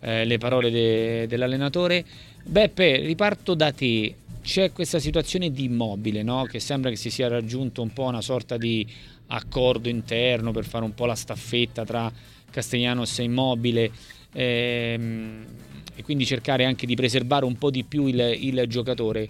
eh, 0.01 0.25
le 0.25 0.37
parole 0.37 0.69
de- 0.69 1.27
dell'allenatore. 1.27 2.05
Beppe, 2.43 2.97
riparto 2.97 3.53
da 3.53 3.71
te. 3.71 4.15
C'è 4.41 4.71
questa 4.71 4.99
situazione 4.99 5.51
di 5.51 5.65
immobile, 5.65 6.23
no? 6.23 6.43
che 6.43 6.59
sembra 6.59 6.89
che 6.89 6.95
si 6.95 7.09
sia 7.09 7.27
raggiunto 7.27 7.81
un 7.81 7.91
po' 7.91 8.05
una 8.05 8.21
sorta 8.21 8.57
di 8.57 8.87
accordo 9.27 9.89
interno 9.89 10.51
per 10.51 10.65
fare 10.65 10.85
un 10.85 10.93
po' 10.93 11.05
la 11.05 11.15
staffetta 11.15 11.83
tra 11.85 12.11
Castellanos 12.49 13.19
e 13.19 13.23
Immobile 13.23 13.91
ehm, 14.31 15.45
e 15.95 16.03
quindi 16.03 16.25
cercare 16.25 16.65
anche 16.65 16.85
di 16.87 16.95
preservare 16.95 17.45
un 17.45 17.57
po' 17.57 17.69
di 17.69 17.83
più 17.83 18.07
il, 18.07 18.37
il 18.39 18.65
giocatore. 18.67 19.29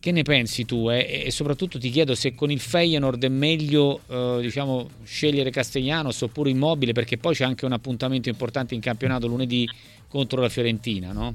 Che 0.00 0.12
ne 0.12 0.22
pensi 0.22 0.64
tu? 0.64 0.90
eh? 0.90 1.24
E 1.26 1.30
soprattutto 1.32 1.78
ti 1.78 1.90
chiedo 1.90 2.14
se 2.14 2.34
con 2.34 2.52
il 2.52 2.60
Feyenoord 2.60 3.24
è 3.24 3.28
meglio 3.28 4.00
eh, 4.06 4.38
diciamo, 4.40 4.88
scegliere 5.02 5.50
Castellanos 5.50 6.22
oppure 6.22 6.50
Immobile, 6.50 6.92
perché 6.92 7.18
poi 7.18 7.34
c'è 7.34 7.44
anche 7.44 7.64
un 7.64 7.72
appuntamento 7.72 8.28
importante 8.28 8.74
in 8.76 8.80
campionato 8.80 9.26
lunedì 9.26 9.68
contro 10.08 10.40
la 10.40 10.48
Fiorentina, 10.48 11.12
no? 11.12 11.34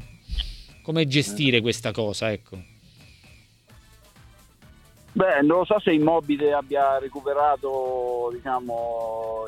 Come 0.82 1.08
gestire 1.08 1.60
questa 1.62 1.92
cosa, 1.92 2.32
ecco. 2.32 2.58
Beh, 5.12 5.42
non 5.44 5.60
lo 5.60 5.66
so 5.66 5.80
se 5.80 5.92
Immobile 5.92 6.54
abbia 6.54 6.98
recuperato 7.00 8.32
diciamo, 8.34 9.44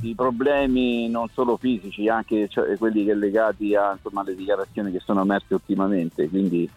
i- 0.00 0.14
problemi 0.14 1.10
non 1.10 1.28
solo 1.34 1.56
fisici, 1.56 2.08
anche 2.08 2.48
cioè, 2.48 2.76
quelli 2.78 3.04
che 3.04 3.14
legati 3.14 3.74
a, 3.74 3.92
insomma, 3.92 4.22
alle 4.22 4.34
dichiarazioni 4.34 4.90
che 4.90 5.00
sono 5.00 5.20
emerse 5.22 5.52
ultimamente, 5.54 6.28
quindi 6.28 6.68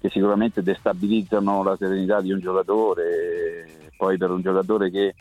che 0.00 0.08
sicuramente 0.08 0.62
destabilizzano 0.62 1.62
la 1.62 1.76
serenità 1.76 2.20
di 2.20 2.32
un 2.32 2.40
giocatore, 2.40 3.90
poi 3.96 4.16
per 4.16 4.30
un 4.30 4.40
giocatore 4.40 4.90
che 4.90 5.14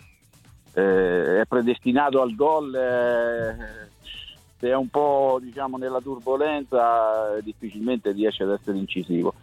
eh, 0.74 1.42
è 1.42 1.46
predestinato 1.46 2.22
al 2.22 2.34
gol, 2.34 2.74
eh, 2.74 3.90
se 4.58 4.70
è 4.70 4.76
un 4.76 4.88
po' 4.88 5.40
diciamo, 5.42 5.78
nella 5.78 6.00
turbolenza 6.00 7.38
difficilmente 7.42 8.12
riesce 8.12 8.44
ad 8.44 8.52
essere 8.52 8.78
incisivo. 8.78 9.34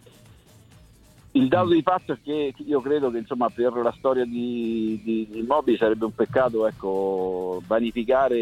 Il 1.31 1.49
dato 1.49 1.69
di 1.69 1.83
fatto 1.83 2.13
è 2.13 2.17
che 2.23 2.53
io 2.55 2.81
credo 2.81 3.11
che 3.11 3.19
insomma, 3.19 3.47
per 3.49 3.71
la 3.73 3.93
storia 3.95 4.25
di, 4.25 4.99
di, 5.03 5.27
di 5.29 5.39
Immobile 5.39 5.77
sarebbe 5.77 6.05
un 6.05 6.15
peccato 6.15 6.65
ecco, 6.65 7.61
vanificare 7.67 8.35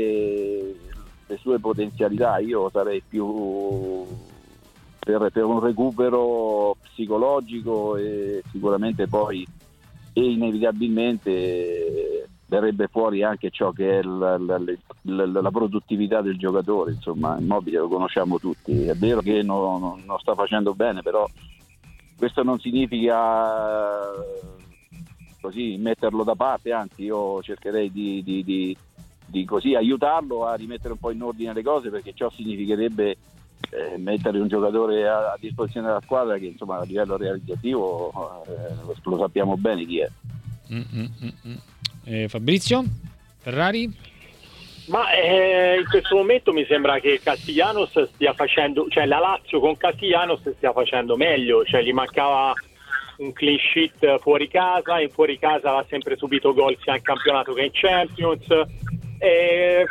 le 1.27 1.37
sue 1.37 1.59
potenzialità. 1.59 2.37
Io 2.37 2.69
sarei 2.69 3.03
più 3.05 4.05
per, 5.05 5.29
per 5.31 5.43
un 5.43 5.59
recupero 5.59 6.75
psicologico 6.81 7.95
e 7.95 8.41
sicuramente 8.51 9.07
poi 9.07 9.45
e 10.13 10.31
inevitabilmente 10.31 12.27
verrebbe 12.47 12.87
fuori 12.87 13.21
anche 13.21 13.51
ciò 13.51 13.71
che 13.71 13.99
è 13.99 14.01
la, 14.01 14.37
la- 14.39 14.59
la- 15.03 15.25
la 15.41 15.51
produttività 15.51 16.21
del 16.21 16.37
giocatore. 16.37 16.93
Insomma, 16.93 17.37
Immobile 17.39 17.77
lo 17.79 17.87
conosciamo 17.87 18.39
tutti. 18.39 18.85
È 18.85 18.95
vero 18.95 19.21
che 19.21 19.43
non, 19.43 19.79
non- 19.79 20.03
non 20.05 20.17
sta 20.19 20.33
facendo 20.33 20.73
bene, 20.73 21.01
però 21.03 21.27
questo 22.17 22.41
non 22.43 22.57
significa 22.59 24.11
eh, 24.11 24.41
così 25.39 25.75
metterlo 25.77 26.23
da 26.23 26.33
parte, 26.35 26.71
anzi 26.71 27.03
io 27.03 27.41
cercherei 27.43 27.91
di, 27.91 28.23
di- 28.23 28.43
di- 28.43 28.77
di 29.27 29.75
aiutarlo 29.75 30.45
a 30.45 30.55
rimettere 30.55 30.93
un 30.93 30.99
po' 30.99 31.11
in 31.11 31.21
ordine 31.21 31.53
le 31.53 31.61
cose 31.63 31.89
perché 31.91 32.13
ciò 32.13 32.29
significherebbe 32.31 33.17
eh, 33.71 33.97
mettere 33.97 34.39
un 34.39 34.47
giocatore 34.47 35.07
a, 35.07 35.33
a 35.33 35.37
disposizione 35.39 35.87
della 35.87 36.01
squadra 36.01 36.37
che 36.37 36.45
insomma 36.45 36.77
a 36.77 36.83
livello 36.83 37.17
realizzativo 37.17 38.43
eh, 38.47 38.95
lo, 39.03 39.17
sappiamo 39.17 39.57
bene 39.57 39.85
chi 39.85 39.99
è. 39.99 40.09
Mm, 40.73 40.81
mm, 40.93 41.05
mm, 41.23 41.29
mm. 41.47 41.55
Eh, 42.05 42.27
Fabrizio? 42.27 42.83
Ferrari? 43.39 44.13
Ma 44.87 45.11
eh, 45.11 45.77
in 45.79 45.85
questo 45.87 46.15
momento 46.15 46.53
mi 46.53 46.65
sembra 46.65 46.99
che 46.99 47.19
Castiglianos 47.23 48.09
stia 48.13 48.33
facendo, 48.33 48.87
cioè 48.89 49.05
la 49.05 49.19
Lazio 49.19 49.59
con 49.59 49.75
Castiglianos 49.77 50.41
stia 50.55 50.71
facendo 50.73 51.15
meglio, 51.15 51.63
cioè 51.63 51.81
gli 51.81 51.91
mancava 51.91 52.53
un 53.17 53.33
clean 53.33 53.57
sheet 53.57 54.19
fuori 54.19 54.47
casa, 54.47 54.99
in 54.99 55.09
fuori 55.09 55.39
casa 55.39 55.77
ha 55.77 55.85
sempre 55.89 56.17
subito 56.17 56.53
gol 56.53 56.77
sia 56.81 56.95
in 56.95 57.01
campionato 57.01 57.53
che 57.53 57.63
in 57.63 57.71
Champions. 57.71 58.45
E, 59.17 59.85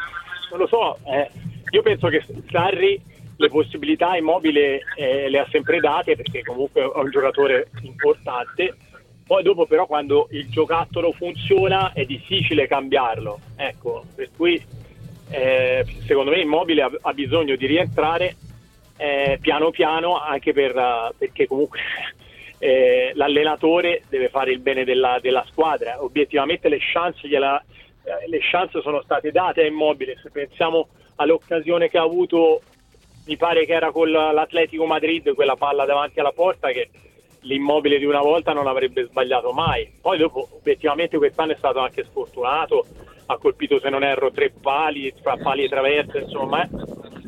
non 0.50 0.58
lo 0.60 0.66
so, 0.68 0.98
eh, 1.06 1.28
io 1.70 1.82
penso 1.82 2.08
che 2.08 2.24
Sarri 2.48 3.00
le 3.36 3.48
possibilità 3.48 4.16
immobile 4.16 4.82
eh, 4.96 5.28
le 5.28 5.38
ha 5.38 5.46
sempre 5.50 5.80
date 5.80 6.16
perché 6.16 6.42
comunque 6.42 6.82
è 6.82 6.90
un 6.94 7.10
giocatore 7.10 7.68
importante. 7.82 8.76
Poi 9.26 9.42
dopo 9.42 9.66
però 9.66 9.86
quando 9.86 10.28
il 10.30 10.48
giocattolo 10.50 11.12
funziona 11.12 11.92
è 11.92 12.04
difficile 12.04 12.66
cambiarlo. 12.66 13.40
Ecco, 13.56 14.04
per 14.14 14.30
cui 14.36 14.62
eh, 15.30 15.84
secondo 16.06 16.30
me 16.30 16.40
Immobile 16.40 16.82
ha, 16.82 16.90
ha 17.00 17.12
bisogno 17.12 17.56
di 17.56 17.66
rientrare 17.66 18.36
eh, 18.96 19.38
piano 19.40 19.70
piano 19.70 20.18
anche 20.18 20.52
per, 20.52 21.14
perché 21.16 21.46
comunque 21.46 21.80
eh, 22.58 23.12
l'allenatore 23.14 24.02
deve 24.08 24.28
fare 24.28 24.52
il 24.52 24.60
bene 24.60 24.84
della, 24.84 25.18
della 25.20 25.44
squadra. 25.50 26.02
Obiettivamente 26.02 26.68
le 26.68 26.78
chance, 26.80 27.26
gliela- 27.26 27.62
eh, 28.04 28.28
le 28.28 28.38
chance 28.40 28.80
sono 28.82 29.02
state 29.02 29.30
date 29.30 29.62
a 29.62 29.66
Immobile. 29.66 30.18
Se 30.22 30.30
pensiamo 30.30 30.88
all'occasione 31.16 31.88
che 31.88 31.98
ha 31.98 32.02
avuto, 32.02 32.62
mi 33.26 33.36
pare 33.36 33.64
che 33.64 33.72
era 33.72 33.90
con 33.90 34.10
l'Atletico 34.10 34.84
Madrid, 34.84 35.34
quella 35.34 35.56
palla 35.56 35.84
davanti 35.84 36.20
alla 36.20 36.32
porta 36.32 36.70
che 36.70 36.88
l'immobile 37.40 37.98
di 37.98 38.04
una 38.04 38.20
volta 38.20 38.52
non 38.52 38.66
avrebbe 38.66 39.04
sbagliato 39.04 39.52
mai. 39.52 39.90
Poi 40.00 40.18
dopo 40.18 40.48
obiettivamente 40.52 41.16
quest'anno 41.16 41.52
è 41.52 41.56
stato 41.56 41.78
anche 41.78 42.04
sfortunato, 42.04 42.86
ha 43.26 43.38
colpito 43.38 43.78
se 43.80 43.88
non 43.88 44.02
erro 44.02 44.30
tre 44.30 44.52
pali, 44.60 45.12
tra 45.22 45.36
pali 45.36 45.64
e 45.64 45.68
traverse, 45.68 46.18
insomma. 46.18 46.62
eh. 46.62 46.68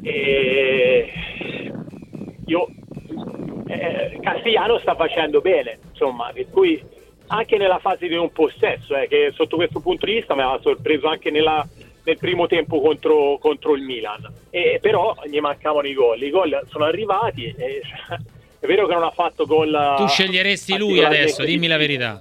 E 0.03 1.12
io 2.47 2.67
eh, 3.69 4.19
Castigliano 4.21 4.79
sta 4.79 4.95
facendo 4.95 5.41
bene, 5.41 5.79
insomma, 5.91 6.31
per 6.33 6.49
cui 6.50 6.81
anche 7.29 7.57
nella 7.57 7.79
fase 7.79 8.07
di 8.07 8.15
un 8.15 8.31
possesso, 8.31 8.95
eh, 8.97 9.09
che 9.09 9.33
sotto 9.35 9.57
questo 9.57 9.81
punto 9.81 10.07
di 10.07 10.12
vista 10.12 10.35
mi 10.35 10.43
aveva 10.43 10.61
sorpreso 10.61 11.09
anche 11.09 11.31
nella- 11.31 11.67
nel 12.05 12.19
primo 12.19 12.47
tempo 12.47 12.81
contro, 12.81 13.37
contro 13.38 13.75
il 13.75 13.83
Milan. 13.83 14.45
E, 14.50 14.79
però 14.81 15.15
gli 15.25 15.38
mancavano 15.41 15.87
i 15.87 15.95
gol, 15.95 16.23
i 16.23 16.31
gol 16.31 16.62
sono 16.69 16.85
arrivati 16.85 17.55
e 17.57 17.83
È 18.59 18.67
vero 18.67 18.87
che 18.87 18.95
non 18.95 19.05
ha 19.05 19.11
fatto 19.11 19.47
gol. 19.47 19.95
Tu 19.97 20.09
sceglieresti 20.09 20.76
lui 20.76 21.05
adesso, 21.05 21.45
dimmi 21.45 21.67
la 21.69 21.76
verità. 21.76 22.21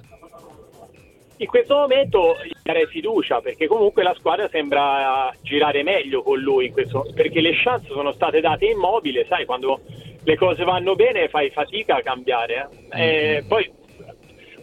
In 1.38 1.48
questo 1.48 1.76
momento 1.76 2.38
gli 2.46 2.52
darei 2.62 2.86
fiducia 2.86 3.42
perché 3.42 3.68
comunque 3.68 4.04
la 4.04 4.16
squadra 4.18 4.48
sembra 4.50 5.34
girare 5.42 5.84
meglio 5.84 6.22
con 6.22 6.40
lui 6.40 6.68
in 6.68 6.72
questo, 6.72 7.06
perché 7.14 7.42
le 7.42 7.52
chance 7.62 7.88
sono 7.88 8.14
state 8.14 8.40
date 8.42 8.66
immobile, 8.66 9.26
sai, 9.28 9.46
quando 9.46 9.82
le 10.24 10.38
cose 10.38 10.64
vanno 10.64 10.96
bene 10.96 11.28
fai 11.28 11.50
fatica 11.50 11.96
a 11.98 12.02
cambiare. 12.02 12.70
eh. 12.92 13.36
Eh, 13.38 13.44
poi 13.48 13.70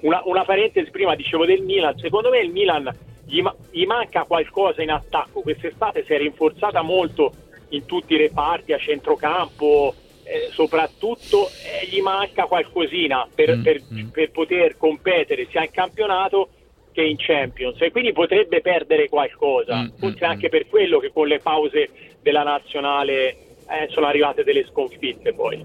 una, 0.01 0.23
una 0.25 0.45
parentesi 0.45 0.91
prima 0.91 1.15
dicevo 1.15 1.45
del 1.45 1.63
Milan, 1.63 1.99
secondo 1.99 2.31
me 2.31 2.39
il 2.39 2.51
Milan 2.51 2.91
gli, 3.27 3.43
gli 3.71 3.85
manca 3.85 4.25
qualcosa 4.25 4.83
in 4.83 4.91
attacco, 4.91 5.43
quest'estate 5.43 6.05
si 6.05 6.13
è 6.15 6.19
rinforzata 6.19 6.81
molto 6.83 7.33
in 7.73 7.85
tutti 7.87 8.15
i 8.15 8.17
reparti, 8.17 8.73
a 8.73 8.79
centrocampo, 8.79 9.95
eh, 10.25 10.49
soprattutto 10.53 11.49
eh, 11.49 11.87
gli 11.89 12.01
manca 12.01 12.45
qualcosina 12.47 13.27
per, 13.35 13.57
Mm, 13.57 13.63
per- 13.63 13.83
mm. 13.93 14.09
per 14.09 14.31
poter 14.31 14.77
competere 14.77 15.47
sia 15.51 15.63
in 15.65 15.71
campionato 15.71 16.49
che 16.93 17.03
in 17.03 17.17
Champions 17.19 17.81
e 17.81 17.91
quindi 17.91 18.13
potrebbe 18.13 18.61
perdere 18.61 19.09
qualcosa, 19.09 19.83
Mm, 19.83 19.89
forse 19.99 20.25
mm, 20.27 20.31
anche 20.31 20.49
per 20.49 20.67
quello 20.69 20.99
che 20.99 21.11
con 21.13 21.27
le 21.27 21.39
pause 21.39 21.89
della 22.23 22.43
nazionale 22.43 23.29
eh, 23.69 23.89
sono 23.91 24.07
arrivate 24.07 24.45
delle 24.45 24.67
sconfitte 24.71 25.33
poi. 25.33 25.65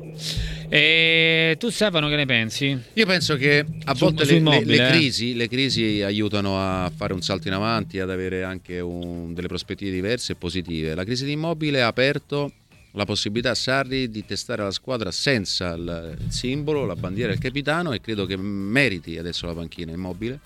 E 0.70 1.56
tu 1.60 1.70
Stefano 1.70 2.10
che 2.10 2.16
ne 2.18 2.26
pensi? 2.26 2.78
Io 2.94 3.06
penso 3.06 3.38
che 3.38 3.66
a 3.86 3.96
Su- 3.96 4.04
volte 4.04 4.26
le, 4.26 4.64
le- 4.66 4.88
eh. 4.88 4.92
crisi, 4.92 5.34
le 5.34 5.48
crisi 5.48 6.02
aiutano 6.02 6.60
a 6.60 6.92
fare 6.94 7.14
un 7.14 7.22
salto 7.22 7.48
in 7.48 7.54
avanti, 7.54 8.00
ad 8.00 8.10
avere 8.10 8.44
anche 8.44 8.80
un- 8.82 9.34
delle 9.34 9.48
prospettive 9.48 9.92
diverse 9.92 10.34
e 10.34 10.36
positive. 10.36 10.94
La 10.94 11.06
crisi 11.06 11.24
di 11.24 11.32
Immobile 11.32 11.82
ha 11.82 11.88
aperto 11.88 12.52
la 12.92 13.06
possibilità 13.06 13.52
a 13.52 13.56
Sarri 13.56 14.10
di 14.10 14.26
testare 14.26 14.62
la 14.64 14.72
squadra 14.72 15.12
senza 15.12 15.74
il, 15.74 16.18
simbolo, 16.28 16.86
la 16.86 16.96
bandiera 16.96 17.32
e 17.32 17.36
il 17.36 17.40
capitano 17.42 17.94
e 17.94 18.02
credo 18.02 18.26
che 18.26 18.36
meriti 18.36 19.18
adesso 19.18 19.46
la 19.46 19.54
panchina 19.54 19.92
Immobile, 19.94 20.38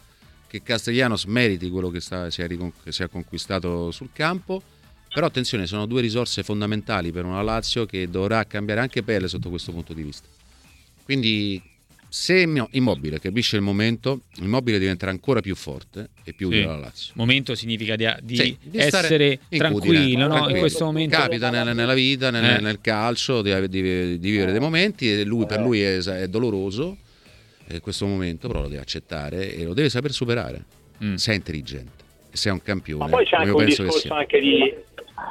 che 0.48 0.62
Castellanos 0.62 1.24
meriti 1.26 1.70
quello 1.70 1.90
che, 1.90 2.00
sta- 2.02 2.30
si, 2.30 2.42
è 2.42 2.48
che 2.48 2.92
si 2.92 3.02
è 3.02 3.10
conquistato 3.10 3.90
sul 3.90 4.10
campo. 4.14 4.62
Però 5.14 5.26
attenzione, 5.26 5.68
sono 5.68 5.86
due 5.86 6.02
risorse 6.02 6.42
fondamentali 6.42 7.12
per 7.12 7.26
una 7.26 7.42
Lazio 7.42 7.86
che 7.86 8.10
dovrà 8.10 8.46
cambiare 8.46 8.80
anche 8.80 9.04
pelle 9.04 9.28
sotto 9.28 9.50
questo 9.50 9.72
punto 9.74 9.94
di 9.94 10.04
vista. 10.04 10.28
Quindi 11.04 11.62
se 12.08 12.40
Immo- 12.42 12.70
Immobile 12.72 13.20
capisce 13.20 13.58
il 13.58 13.62
momento, 13.62 14.22
Immobile 14.40 14.80
diventerà 14.80 15.12
ancora 15.12 15.42
più 15.42 15.54
forte 15.56 16.10
e 16.24 16.32
più 16.34 16.48
utile 16.48 16.62
Sì. 16.62 16.68
alla 16.68 16.78
Lazio. 16.78 17.14
Momento 17.18 17.56
significa 17.56 17.98
di, 17.98 18.08
di 18.22 18.36
Sì, 18.38 18.58
di 18.62 18.78
essere 18.78 19.40
tranquillo 19.50 20.00
no? 20.20 20.24
in 20.26 20.30
tranquillo. 20.32 20.60
questo 20.60 20.86
momento. 20.86 21.18
Capita 21.18 21.50
nel- 21.50 21.76
nella 21.76 21.94
vita, 21.94 22.30
nel, 22.32 22.44
Eh. 22.46 22.62
nel 22.62 22.80
calcio, 22.80 23.42
di, 23.42 23.68
di- 23.68 24.18
di 24.18 24.30
vivere 24.32 24.52
dei 24.52 24.62
momenti 24.62 25.12
e 25.12 25.24
lui, 25.26 25.46
per 25.46 25.60
lui 25.60 25.82
è, 25.82 25.98
è 25.98 26.28
doloroso 26.30 26.98
eh, 27.68 27.80
questo 27.82 28.06
momento, 28.06 28.48
però 28.48 28.62
lo 28.62 28.68
deve 28.70 28.82
accettare 28.82 29.54
e 29.54 29.64
lo 29.66 29.74
deve 29.74 29.90
saper 29.90 30.12
superare. 30.14 30.64
Mm. 31.04 31.16
Se 31.16 31.34
è 31.34 31.36
intelligente 31.36 32.00
se 32.34 32.48
è 32.48 32.52
un 32.54 32.62
campione. 32.62 33.04
Ma 33.04 33.10
poi 33.10 33.26
c'è 33.26 33.36
anche 33.36 33.50
un 33.50 33.66
discorso 33.66 34.14
anche 34.14 34.40
di, 34.40 34.74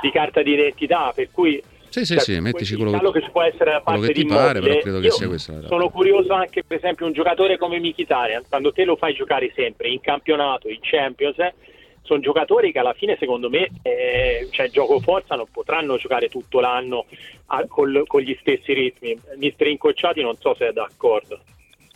di 0.01 0.11
carta 0.11 0.43
d'identità, 0.43 1.13
per 1.15 1.31
cui 1.31 1.63
Sì, 1.89 2.05
sì, 2.05 2.15
cioè, 2.15 2.23
sì, 2.23 2.39
mettici 2.41 2.77
quello 2.77 2.91
quello 2.93 3.11
che- 3.11 3.19
che 3.21 3.25
ci 3.27 3.33
può 3.33 3.43
essere 3.43 3.73
da 3.73 3.81
quello 3.81 3.99
parte 4.01 4.13
ti 4.13 4.25
pare, 4.25 4.61
però 4.61 4.79
credo 4.79 5.01
che 5.01 5.07
Io 5.07 5.13
sia 5.13 5.27
questa. 5.27 5.67
Sono 5.67 5.89
curioso 5.91 6.33
anche, 6.33 6.63
per 6.63 6.77
esempio, 6.77 7.07
un 7.07 7.13
giocatore 7.13 7.59
come 7.59 7.81
Mkhitaryan, 7.81 8.45
quando 8.49 8.73
te 8.73 8.85
lo 8.85 8.95
fai 8.97 9.13
giocare 9.15 9.51
sempre 9.57 9.89
in 9.89 10.01
campionato, 10.01 10.69
in 10.69 10.79
Champions, 10.81 11.39
eh, 11.41 11.55
sono 12.03 12.21
giocatori 12.21 12.71
che 12.73 12.79
alla 12.79 12.93
fine, 12.93 13.17
secondo 13.19 13.51
me, 13.51 13.69
eh, 13.83 14.49
cioè 14.51 14.69
gioco 14.71 15.01
forza 15.01 15.35
non 15.35 15.47
potranno 15.51 15.97
giocare 15.97 16.29
tutto 16.29 16.61
l'anno 16.61 17.07
a- 17.47 17.65
col- 17.67 18.05
con 18.07 18.21
gli 18.21 18.37
stessi 18.41 18.73
ritmi. 18.73 19.19
Mister 19.37 19.67
Incocciati 19.67 20.23
non 20.23 20.37
so 20.37 20.55
se 20.57 20.69
è 20.69 20.73
d'accordo. 20.73 21.41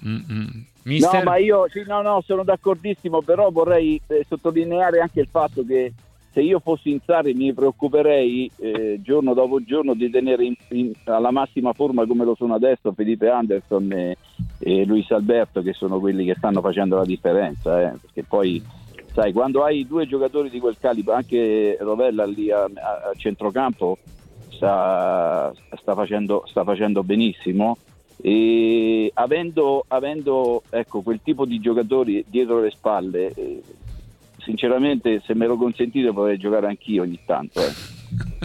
Mm, 0.07 0.17
mm. 0.31 0.47
Mister? 0.85 1.23
No, 1.25 1.31
ma 1.31 1.37
io 1.37 1.67
sì, 1.71 1.83
no, 1.87 2.03
no, 2.03 2.21
sono 2.27 2.45
d'accordissimo, 2.45 3.23
però 3.23 3.51
vorrei 3.51 3.99
eh, 4.09 4.25
sottolineare 4.29 4.99
anche 5.01 5.21
il 5.21 5.29
fatto 5.31 5.65
che 5.65 5.93
se 6.35 6.41
io 6.43 6.59
fossi 6.59 6.91
in 6.91 6.99
Sarri 7.05 7.33
mi 7.33 7.55
preoccuperei 7.55 8.51
eh, 8.59 8.99
giorno 9.01 9.35
dopo 9.35 9.63
giorno 9.63 9.95
di 9.95 10.11
tenere 10.11 10.45
in- 10.45 10.57
in- 10.71 10.93
alla 11.05 11.31
massima 11.31 11.73
forma 11.73 12.05
come 12.07 12.25
lo 12.25 12.35
sono 12.35 12.55
adesso 12.55 12.93
Felipe 12.93 13.29
Anderson 13.29 13.91
e, 13.93 14.17
e 14.59 14.85
Luis 14.85 15.09
Alberto 15.13 15.63
che 15.63 15.73
sono 15.73 16.01
quelli 16.01 16.25
che 16.25 16.35
stanno 16.37 16.61
facendo 16.61 16.97
la 16.97 17.05
differenza, 17.05 17.81
eh, 17.81 17.97
perché 18.01 18.25
poi 18.25 18.61
sai 19.13 19.33
quando 19.33 19.63
hai 19.63 19.87
due 19.87 20.07
giocatori 20.09 20.51
di 20.51 20.59
quel 20.59 20.77
calibro, 20.81 21.15
anche 21.15 21.77
Rovella 21.79 22.25
lì 22.27 22.51
a, 22.51 22.65
a- 22.65 22.69
a 23.11 23.13
centrocampo 23.17 23.99
sta, 24.49 25.53
sta 25.77 25.95
facendo, 25.95 26.43
sta 26.47 26.65
facendo 26.65 27.05
benissimo. 27.05 27.77
E 28.27 29.11
avendo, 29.15 29.85
avendo 29.89 30.63
ecco, 30.71 31.03
quel 31.03 31.21
tipo 31.23 31.45
di 31.45 31.59
giocatori 31.61 32.25
dietro 32.27 32.61
le 32.61 32.71
spalle 32.71 33.33
eh, 33.35 33.61
sinceramente 34.45 35.23
se 35.27 35.35
me 35.35 35.47
lo 35.47 35.57
consentite 35.57 36.13
potrei 36.13 36.39
giocare 36.39 36.67
anch'io 36.69 37.03
ogni 37.03 37.19
tanto 37.25 37.61
eh. 37.67 37.73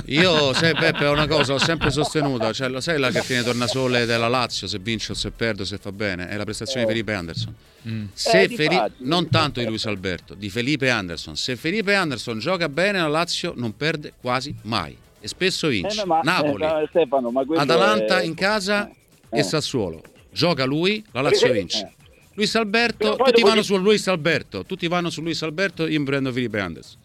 Io, 0.06 0.52
sai 0.54 0.74
Peppe, 0.74 1.06
è 1.06 1.10
una 1.10 1.28
cosa, 1.28 1.54
ho 1.54 1.60
sempre 1.60 1.92
sostenuta, 1.92 2.52
cioè, 2.54 2.70
lo 2.70 2.80
sai 2.82 2.98
la 2.98 3.12
cartina 3.12 3.40
di 3.42 3.46
tornasole 3.46 4.06
della 4.06 4.28
Lazio, 4.28 4.66
se 4.66 4.80
vince 4.80 5.12
o 5.12 5.16
se 5.16 5.30
perde 5.30 5.62
o 5.62 5.66
se 5.66 5.78
fa 5.78 5.92
bene, 5.92 6.28
è 6.28 6.36
la 6.38 6.44
prestazione 6.44 6.86
di 6.86 6.92
Felipe 6.92 7.14
Anderson. 7.14 7.54
Mm. 7.88 8.06
Se 8.14 8.42
Eh, 8.42 8.48
Feli- 8.48 8.68
difatti, 8.70 8.94
non 9.00 9.30
tanto 9.30 9.60
di. 9.60 9.68
Luis 9.68 9.86
Alberto, 9.86 10.34
di 10.34 10.50
Felipe 10.50 10.90
Anderson. 10.90 11.36
Se 11.36 11.56
Felipe 11.56 11.94
Anderson 11.94 12.40
gioca 12.40 12.68
bene, 12.68 12.98
la 13.00 13.08
Lazio 13.10 13.54
non 13.56 13.76
perde 13.78 14.14
quasi 14.20 14.56
mai 14.64 14.98
e 15.20 15.28
spesso 15.28 15.68
vince. 15.68 16.02
Eh, 16.02 16.06
ma- 16.06 16.22
Napoli, 16.24 16.64
eh, 16.64 16.88
Stefano, 16.90 17.32
Atalanta 17.56 18.22
è- 18.22 18.24
in 18.26 18.34
casa 18.34 18.90
eh, 19.30 19.40
e 19.40 19.44
Sassuolo. 19.44 20.02
Gioca 20.32 20.66
lui, 20.66 21.04
la 21.12 21.22
Lazio 21.22 21.52
vince. 21.52 21.94
Eh. 22.40 22.46
Luis 22.46 22.56
Alberto, 22.56 23.12
Però 23.16 23.24
tutti 23.26 23.42
vanno 23.42 23.56
di- 23.56 23.64
su 23.64 23.78
Luis 23.78 24.08
Alberto, 24.08 24.64
tutti 24.66 24.88
vanno 24.88 25.10
su 25.10 25.22
Luis 25.22 25.42
Alberto, 25.44 25.88
io 25.88 26.00
mi 26.00 26.06
prendo 26.06 26.32
Felipe 26.32 26.60
Anderson. 26.60 26.98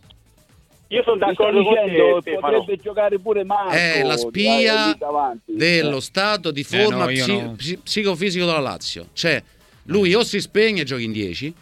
Io 0.88 1.02
sono 1.02 1.16
d'accordo 1.16 1.62
con 1.62 1.72
dicendo, 1.72 2.14
te, 2.20 2.30
Stefano. 2.30 2.58
potrebbe 2.58 2.82
giocare 2.82 3.18
pure 3.18 3.42
Marco 3.44 3.70
È 3.72 4.02
la 4.02 4.08
dai, 4.14 4.18
spia 4.18 4.96
dello 5.44 5.96
Eh. 5.96 6.00
stato 6.00 6.50
di 6.52 6.60
Eh, 6.60 6.64
forma 6.64 7.04
no, 7.04 7.10
io 7.10 7.24
psi- 7.24 7.40
no. 7.42 7.54
psi- 7.56 7.76
psicofisico 7.78 8.44
della 8.44 8.60
Lazio. 8.60 9.08
Cioè, 9.12 9.42
lui 9.84 10.14
o 10.14 10.22
si 10.22 10.40
spegne 10.40 10.82
e 10.82 10.84
gioca 10.84 11.02
in 11.02 11.10
10, 11.10 11.52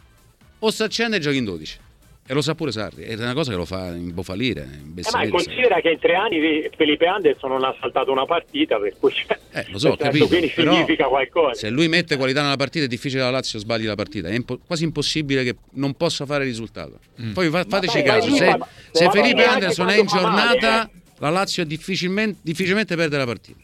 o 0.59 0.71
si 0.71 0.83
accende 0.83 1.17
e 1.17 1.21
gioca 1.21 1.37
in 1.37 1.45
12. 1.45 1.79
E 2.25 2.35
lo 2.35 2.41
sa 2.41 2.55
pure 2.55 2.71
Sarri. 2.71 3.03
È 3.03 3.15
una 3.15 3.35
cosa 3.35 3.51
che 3.51 3.57
lo 3.57 3.65
fa 3.65 3.89
imbofalire, 3.89 4.63
Eh, 4.95 5.03
ma 5.13 5.29
considera 5.29 5.81
che 5.81 5.91
in 5.91 5.99
tre 5.99 6.15
anni 6.15 6.39
Felipe 6.77 7.05
Anderson 7.07 7.51
non 7.51 7.65
ha 7.65 7.75
saltato 7.81 8.13
una 8.13 8.25
partita, 8.27 8.79
per 8.79 8.95
cui 8.99 9.13
cioè, 9.13 9.37
Eh, 9.51 9.67
lo 9.71 9.79
so, 9.79 9.89
ho 9.89 9.97
senso, 9.97 10.05
capito. 10.05 10.27
quindi 10.29 10.49
però 10.49 10.73
significa 10.73 11.07
qualcosa. 11.07 11.55
Se 11.55 11.69
lui 11.69 11.89
mette 11.89 12.17
qualità 12.17 12.43
nella 12.43 12.57
partita 12.57 12.85
è 12.85 12.89
difficile 12.89 13.23
la 13.23 13.31
Lazio 13.31 13.59
sbagli 13.59 13.87
la 13.87 13.97
partita. 13.97 14.29
È 14.29 14.35
impo- 14.35 14.61
quasi 14.65 14.85
impossibile 14.85 15.43
che 15.43 15.57
non 15.73 15.95
possa 15.95 16.25
fare 16.25 16.45
risultato. 16.45 17.01
Mm. 17.21 17.33
Poi 17.33 17.51
fa- 17.51 17.65
fateci 17.69 18.03
dai, 18.03 18.05
caso. 18.05 18.31
Se, 18.35 18.47
fa- 18.47 18.69
se 18.93 19.05
ma 19.05 19.11
Felipe 19.11 19.45
Anderson 19.45 19.89
è 19.89 19.99
in 19.99 20.07
fa 20.07 20.21
male, 20.23 20.59
giornata, 20.61 20.87
eh. 20.87 20.91
la 21.19 21.29
Lazio 21.31 21.65
difficilmente, 21.65 22.39
difficilmente 22.43 22.95
perde 22.95 23.17
la 23.19 23.27
partita. 23.27 23.59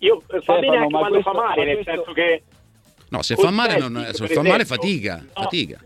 Io 0.00 0.18
eh, 0.18 0.24
fa 0.28 0.40
Stefano, 0.40 0.60
bene 0.60 0.76
anche 0.76 0.92
ma 0.92 0.98
quando 0.98 1.20
questo- 1.22 1.32
fa 1.32 1.36
male, 1.40 1.56
ma 1.60 1.64
nel 1.64 1.74
questo- 1.74 1.92
senso 1.94 2.12
che 2.12 2.42
No, 3.08 3.22
se 3.22 3.34
fa 3.36 3.50
male, 3.50 3.78
non, 3.78 4.08
se 4.12 4.26
fa 4.28 4.42
male 4.42 4.64
fatica. 4.64 5.16
no, 5.24 5.42
fatica. 5.42 5.80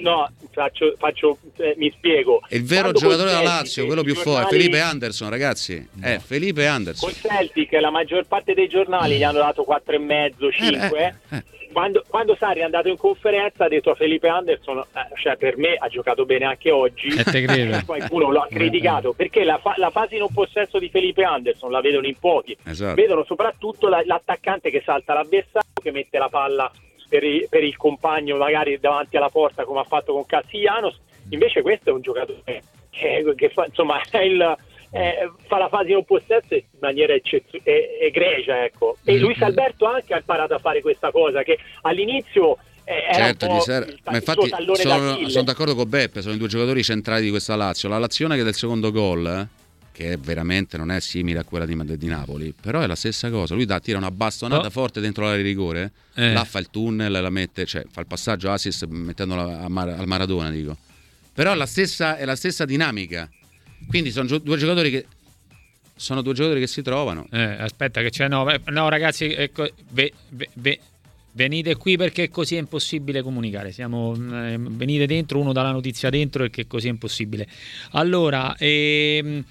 No, 0.00 0.28
faccio, 0.52 0.94
faccio, 0.98 1.38
eh, 1.56 1.74
mi 1.76 1.90
spiego. 1.90 2.40
Il 2.50 2.64
vero 2.64 2.82
Quando 2.90 2.98
giocatore 3.00 3.28
della 3.30 3.42
Lazio, 3.42 3.86
quello 3.86 4.02
più 4.02 4.14
forte, 4.14 4.30
giornali- 4.42 4.56
Felipe 4.58 4.80
Anderson, 4.80 5.30
ragazzi. 5.30 5.88
È 6.00 6.18
Felipe 6.18 6.66
Anderson. 6.66 7.10
Col 7.10 7.18
Celtic 7.30 7.72
la 7.72 7.90
maggior 7.90 8.24
parte 8.26 8.54
dei 8.54 8.68
giornali 8.68 9.16
gli 9.16 9.22
hanno 9.22 9.38
dato 9.38 9.64
4,5, 9.64 10.50
5. 10.52 11.16
eh, 11.30 11.36
eh. 11.36 11.44
Quando, 11.72 12.02
quando 12.08 12.34
Sarri 12.38 12.60
è 12.60 12.62
andato 12.62 12.88
in 12.88 12.96
conferenza 12.96 13.64
ha 13.64 13.68
detto 13.68 13.90
a 13.90 13.94
Felipe 13.94 14.28
Anderson, 14.28 14.78
eh, 14.78 14.84
cioè 15.20 15.36
per 15.36 15.58
me 15.58 15.74
ha 15.74 15.88
giocato 15.88 16.24
bene 16.24 16.46
anche 16.46 16.70
oggi. 16.70 17.08
E 17.08 17.22
te 17.22 17.42
credo. 17.42 17.78
Qualcuno 17.84 18.30
lo 18.30 18.40
ha 18.40 18.46
criticato 18.48 19.12
perché 19.12 19.44
la, 19.44 19.58
fa- 19.58 19.74
la 19.76 19.90
fase 19.90 20.14
in 20.14 20.22
un 20.22 20.32
possesso 20.32 20.78
di 20.78 20.88
Felipe 20.88 21.22
Anderson 21.24 21.70
la 21.70 21.82
vedono 21.82 22.06
in 22.06 22.16
pochi. 22.18 22.56
Esatto. 22.64 22.94
Vedono 22.94 23.24
soprattutto 23.24 23.88
la- 23.88 24.00
l'attaccante 24.06 24.70
che 24.70 24.80
salta 24.86 25.12
l'avversario, 25.12 25.68
che 25.82 25.90
mette 25.90 26.16
la 26.16 26.28
palla 26.30 26.70
per, 27.08 27.22
per 27.48 27.64
il 27.64 27.76
compagno 27.76 28.36
magari 28.36 28.78
davanti 28.78 29.16
alla 29.16 29.28
porta 29.30 29.64
come 29.64 29.80
ha 29.80 29.84
fatto 29.84 30.12
con 30.12 30.26
Castiglianos. 30.26 30.98
Invece 31.30 31.62
questo 31.62 31.90
è 31.90 31.92
un 31.92 32.00
giocatore 32.02 32.62
che, 32.90 33.32
che 33.36 33.48
fa, 33.50 33.64
insomma, 33.66 34.00
è 34.10 34.18
il- 34.18 34.56
è- 34.90 35.28
fa 35.46 35.58
la 35.58 35.68
fase 35.68 35.90
in 35.90 35.96
un 35.96 36.04
possesso 36.04 36.54
in 36.54 36.62
maniera 36.80 37.12
eccezio- 37.12 37.60
e- 37.64 37.98
egregia. 38.00 38.64
Ecco. 38.64 38.96
E 39.04 39.12
Mm-hmm. 39.12 39.22
Luis 39.22 39.42
Alberto 39.42 39.86
anche 39.86 40.14
ha 40.14 40.18
imparato 40.18 40.54
a 40.54 40.58
fare 40.58 40.80
questa 40.80 41.10
cosa 41.10 41.42
che 41.42 41.58
all'inizio 41.82 42.56
eh, 42.88 43.12
Certo, 43.12 43.46
gli 43.48 43.58
serve- 43.58 43.96
ma 44.04 44.14
infatti 44.14 44.48
sono, 44.76 45.28
sono 45.28 45.42
d'accordo 45.44 45.74
con 45.74 45.88
Beppe, 45.88 46.22
sono 46.22 46.34
i 46.34 46.38
due 46.38 46.46
giocatori 46.46 46.84
centrali 46.84 47.24
di 47.24 47.30
questa 47.30 47.56
Lazio. 47.56 47.88
La 47.88 47.98
Lazione 47.98 48.36
che 48.36 48.44
del 48.44 48.54
secondo 48.54 48.92
gol, 48.92 49.26
eh, 49.26 49.55
che 49.96 50.12
è 50.12 50.18
veramente 50.18 50.76
non 50.76 50.90
è 50.90 51.00
simile 51.00 51.38
a 51.38 51.44
quella 51.44 51.64
di, 51.64 51.74
di 51.96 52.06
Napoli, 52.06 52.52
però 52.60 52.80
è 52.82 52.86
la 52.86 52.94
stessa 52.94 53.30
cosa. 53.30 53.54
Lui 53.54 53.64
dà, 53.64 53.80
tira 53.80 53.96
una 53.96 54.10
bastonata 54.10 54.66
Oh. 54.66 54.70
forte 54.70 55.00
dentro 55.00 55.24
l'area 55.24 55.40
di 55.42 55.48
rigore, 55.48 55.90
Eh. 56.14 56.34
là 56.34 56.44
fa 56.44 56.58
il 56.58 56.68
tunnel, 56.68 57.10
la 57.10 57.30
mette, 57.30 57.64
cioè 57.64 57.82
fa 57.90 58.00
il 58.00 58.06
passaggio 58.06 58.50
assist 58.50 58.84
mettendola 58.84 59.66
Mar- 59.68 59.98
al 59.98 60.06
Maradona, 60.06 60.50
dico. 60.50 60.76
Però 61.32 61.50
è 61.50 61.54
la 61.54 61.64
stessa, 61.64 62.18
è 62.18 62.26
la 62.26 62.36
stessa 62.36 62.66
dinamica. 62.66 63.26
Quindi 63.88 64.10
sono 64.10 64.26
gio- 64.26 64.36
due 64.38 64.58
giocatori 64.58 64.90
che 64.90 65.06
sono 65.94 66.20
due 66.20 66.34
giocatori 66.34 66.60
che 66.60 66.66
si 66.66 66.82
trovano. 66.82 67.26
Eh, 67.30 67.40
aspetta 67.42 68.02
che 68.02 68.10
c'è 68.10 68.28
no, 68.28 68.46
no 68.66 68.88
ragazzi, 68.90 69.32
ecco, 69.32 69.66
ve- 69.92 70.12
ve- 70.28 70.50
ve- 70.52 70.80
venite 71.32 71.74
qui 71.76 71.96
perché 71.96 72.28
così 72.28 72.56
è 72.56 72.58
impossibile 72.58 73.22
comunicare. 73.22 73.72
Siamo, 73.72 74.14
eh, 74.14 74.58
venite 74.58 75.06
dentro, 75.06 75.38
uno 75.40 75.52
dà 75.54 75.62
la 75.62 75.72
notizia 75.72 76.10
dentro 76.10 76.44
e 76.44 76.50
che 76.50 76.66
così 76.66 76.88
è 76.88 76.90
impossibile. 76.90 77.46
Allora, 77.92 78.54
ehm, 78.58 79.42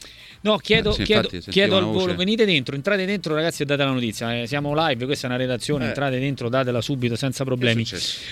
no, 0.45 0.58
chiedo, 0.58 0.91
Eh, 0.91 0.93
sì, 0.93 1.03
chiedo, 1.03 1.27
infatti, 1.31 1.51
chiedo 1.51 1.77
al 1.77 1.84
volo, 1.86 2.15
venite 2.15 2.45
dentro, 2.45 2.75
entrate 2.75 3.05
dentro 3.05 3.34
ragazzi 3.34 3.63
e 3.63 3.65
date 3.65 3.84
la 3.84 3.91
notizia. 3.91 4.41
Eh, 4.41 4.47
siamo 4.47 4.73
live, 4.75 5.05
questa 5.05 5.25
è 5.25 5.29
una 5.29 5.39
redazione, 5.39 5.86
Eh. 5.86 5.88
entrate 5.88 6.19
dentro, 6.19 6.49
datela 6.49 6.81
subito 6.81 7.15
senza 7.15 7.43
problemi. 7.43 7.86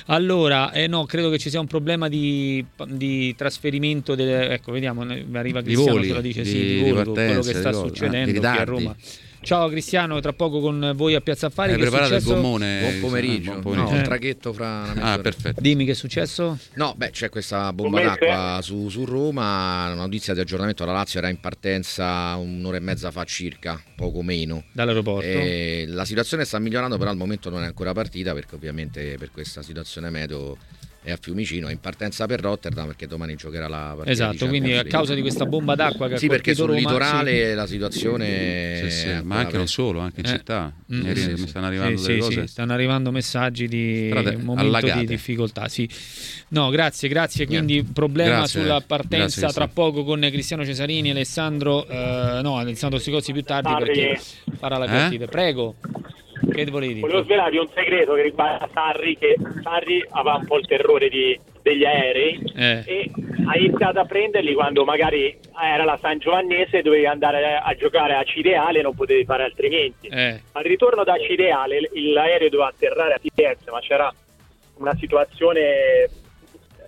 Allora, 0.05 0.71
eh, 0.71 0.87
no, 0.87 1.05
credo 1.05 1.29
che 1.29 1.39
ci 1.39 1.49
sia 1.49 1.59
un 1.59 1.67
problema 1.67 2.07
di, 2.07 2.63
di 2.87 3.35
trasferimento. 3.35 4.13
Delle, 4.15 4.49
ecco, 4.49 4.71
vediamo, 4.71 5.01
arriva 5.01 5.61
Di 5.61 5.73
Cristiano 5.73 6.03
ce 6.03 6.13
lo 6.13 6.21
dice, 6.21 6.41
di- 6.43 6.49
sì, 6.49 6.57
di 6.59 6.83
di 6.83 6.89
voli, 6.91 7.03
con 7.03 7.13
quello 7.13 7.41
che 7.41 7.53
sta 7.53 7.69
di 7.69 7.75
cose, 7.75 7.87
succedendo 7.87 8.29
ah, 8.29 8.33
di 8.33 8.39
qui 8.39 8.47
a. 8.47 8.63
Roma. 8.63 8.95
Ciao 9.43 9.67
Cristiano, 9.67 10.21
tra 10.21 10.31
poco 10.31 10.61
con 10.61 10.93
voi 10.95 11.15
a 11.15 11.19
Piazza 11.21 11.47
Affari. 11.47 11.71
Hai 11.73 11.77
che 11.77 11.83
è 11.83 11.87
preparato 11.89 12.15
il 12.15 12.23
gommone? 12.23 12.79
Buon 12.79 12.93
eh, 12.93 12.99
pomeriggio. 12.99 13.49
buon 13.51 13.61
pomeriggio. 13.61 13.89
No, 13.89 13.95
Eh. 13.95 13.97
un 13.97 14.03
traghetto 14.03 14.53
fra 14.53 14.65
una 14.65 14.91
Ah, 14.91 14.93
mezz'ora. 14.93 15.17
perfetto. 15.21 15.61
Dimmi 15.61 15.83
che 15.85 15.91
è 15.91 15.95
successo? 15.95 16.57
No, 16.75 16.93
beh, 16.95 17.09
c'è 17.09 17.27
questa 17.27 17.73
bomba 17.73 18.01
d'acqua 18.01 18.59
su, 18.61 18.87
su 18.87 19.03
Roma, 19.03 19.85
una 19.91 19.95
notizia 19.95 20.33
di 20.33 20.39
aggiornamento, 20.39 20.85
la 20.85 20.93
Lazio 20.93 21.19
era 21.19 21.27
in 21.27 21.41
partenza 21.41 22.35
un'ora 22.37 22.77
e 22.77 22.79
mezza 22.79 23.11
fa 23.11 23.25
circa, 23.25 23.81
poco 23.97 24.21
meno. 24.21 24.63
Dall'aeroporto? 24.71 25.27
E 25.27 25.83
la 25.89 26.05
situazione 26.05 26.45
sta 26.45 26.57
migliorando, 26.59 26.97
però 26.97 27.09
al 27.09 27.17
momento 27.17 27.49
non 27.49 27.63
è 27.63 27.65
ancora 27.65 27.91
partita 27.91 28.33
perché 28.33 28.55
ovviamente 28.55 29.17
per 29.19 29.29
questa 29.31 29.61
situazione 29.61 30.09
meteo 30.09 30.57
è 31.03 31.11
a 31.11 31.17
Fiumicino, 31.19 31.67
è 31.67 31.71
in 31.71 31.79
partenza 31.79 32.25
per 32.25 32.39
Rotterdam 32.41 32.87
perché 32.87 33.07
domani 33.07 33.35
giocherà 33.35 33.67
la 33.67 33.87
partita. 33.95 34.09
Esatto, 34.11 34.43
di 34.45 34.47
quindi 34.47 34.73
a 34.73 34.83
causa 34.85 35.13
di 35.13 35.21
questa 35.21 35.45
bomba 35.45 35.75
d'acqua 35.75 36.07
che 36.07 36.17
Sì, 36.17 36.25
ha 36.25 36.29
perché 36.29 36.55
sul 36.55 36.67
Roma, 36.67 36.77
litorale 36.79 37.53
la 37.53 37.67
situazione 37.67 38.79
Sì, 38.83 38.89
sì, 38.89 39.07
è 39.09 39.21
ma 39.21 39.37
anche 39.39 39.51
non 39.53 39.61
per- 39.63 39.69
solo, 39.69 39.99
anche 39.99 40.21
in 40.21 40.25
Eh. 40.25 40.29
città. 40.29 40.71
Mm, 40.93 41.01
Ieri 41.05 41.19
sì, 41.19 41.31
mi 41.31 41.37
sì. 41.37 41.47
stanno 41.47 41.65
arrivando 41.67 41.97
Sì, 41.97 42.03
delle 42.07 42.13
sì, 42.21 42.27
cose. 42.27 42.41
sì, 42.41 42.47
stanno 42.47 42.73
arrivando 42.73 43.11
messaggi 43.11 43.67
di 43.67 44.07
Strade 44.09 44.37
momento 44.37 44.53
di 44.79 44.89
allagate. 44.89 45.05
difficoltà. 45.05 45.67
Sì. 45.67 45.89
No, 46.49 46.69
grazie, 46.69 47.09
grazie. 47.09 47.45
Quindi 47.45 47.83
problema 47.83 48.35
Grazie, 48.37 48.61
sulla 48.61 48.65
grazie, 48.73 48.87
partenza 48.87 49.39
Cristiano. 49.41 49.51
tra 49.53 49.67
poco 49.67 50.03
con 50.03 50.19
Cristiano 50.21 50.63
Cesarini, 50.65 51.09
Alessandro, 51.11 51.85
eh, 51.87 52.39
no, 52.41 52.57
Alessandro 52.57 52.99
Sicozzi 52.99 53.31
più 53.33 53.43
tardi 53.43 53.73
perché 53.77 54.19
farà 54.57 54.77
la 54.77 54.85
Eh? 54.85 54.87
partita. 54.87 55.25
Prego. 55.27 55.75
Che 56.53 56.65
volevi 56.71 56.93
dire? 56.95 57.07
Volevo 57.07 57.23
svelarvi 57.23 57.57
un 57.57 57.67
segreto 57.73 58.13
che 58.13 58.21
riguarda 58.21 58.69
Sarri, 58.73 59.17
che 59.17 59.35
Sarri 59.61 60.05
aveva 60.11 60.35
un 60.35 60.45
po' 60.45 60.57
il 60.59 60.67
terrore 60.67 61.09
di- 61.09 61.37
degli 61.61 61.83
aerei 61.85 62.39
Eh. 62.55 62.83
e 62.85 63.11
ha 63.47 63.57
iniziato 63.57 63.99
a 63.99 64.05
prenderli 64.05 64.53
quando 64.53 64.83
magari 64.83 65.37
era 65.61 65.83
la 65.83 65.97
San 66.01 66.19
Giovannese 66.19 66.79
e 66.79 66.81
dovevi 66.81 67.05
andare 67.05 67.55
a 67.55 67.73
giocare 67.75 68.13
a 68.15 68.23
Cireale 68.23 68.79
e 68.79 68.81
non 68.81 68.93
potevi 68.95 69.23
fare 69.25 69.43
altrimenti. 69.43 70.07
Eh, 70.07 70.41
Al 70.51 70.63
ritorno 70.63 71.03
da 71.03 71.17
Cireale 71.17 71.89
il- 71.93 72.11
l'aereo 72.11 72.49
doveva 72.49 72.69
atterrare 72.69 73.13
a 73.13 73.19
Firenze, 73.19 73.71
ma 73.71 73.79
c'era 73.79 74.13
una 74.77 74.95
situazione 74.95 76.09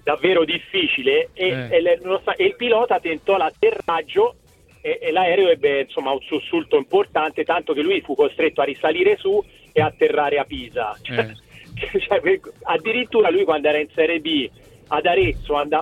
davvero 0.04 0.44
difficile 0.46 1.30
e, 1.34 1.48
Eh. 1.48 1.68
e 1.78 1.82
le- 1.82 2.00
e 2.38 2.46
il 2.46 2.56
pilota 2.56 3.00
tentò 3.00 3.38
l'atterraggio 3.38 4.36
e, 4.82 5.00
e 5.02 5.12
l'aereo 5.12 5.50
ebbe 5.50 5.82
insomma 5.82 6.12
un 6.12 6.22
sussulto 6.22 6.76
importante, 6.78 7.44
tanto 7.44 7.74
che 7.74 7.82
lui 7.82 8.02
fu 8.02 8.14
costretto 8.14 8.62
a 8.62 8.66
risalire 8.66 9.18
su 9.18 9.44
e 9.78 9.82
atterrare 9.82 10.38
a 10.38 10.46
Pisa. 10.46 10.98
Eh. 11.04 11.44
Cioè, 12.08 12.22
per- 12.22 12.40
addirittura 12.64 13.30
lui 13.30 13.44
quando 13.44 13.68
era 13.68 13.78
in 13.78 13.90
Serie 13.94 14.22
B 14.22 14.50
ad 14.88 15.06
Arezzo 15.06 15.56
and- 15.56 15.74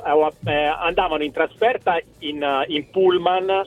eh, 0.46 0.52
andavano 0.52 1.22
in 1.24 1.32
trasferta 1.32 2.02
in, 2.20 2.42
eh, 2.42 2.64
in 2.70 2.90
pullman 2.90 3.64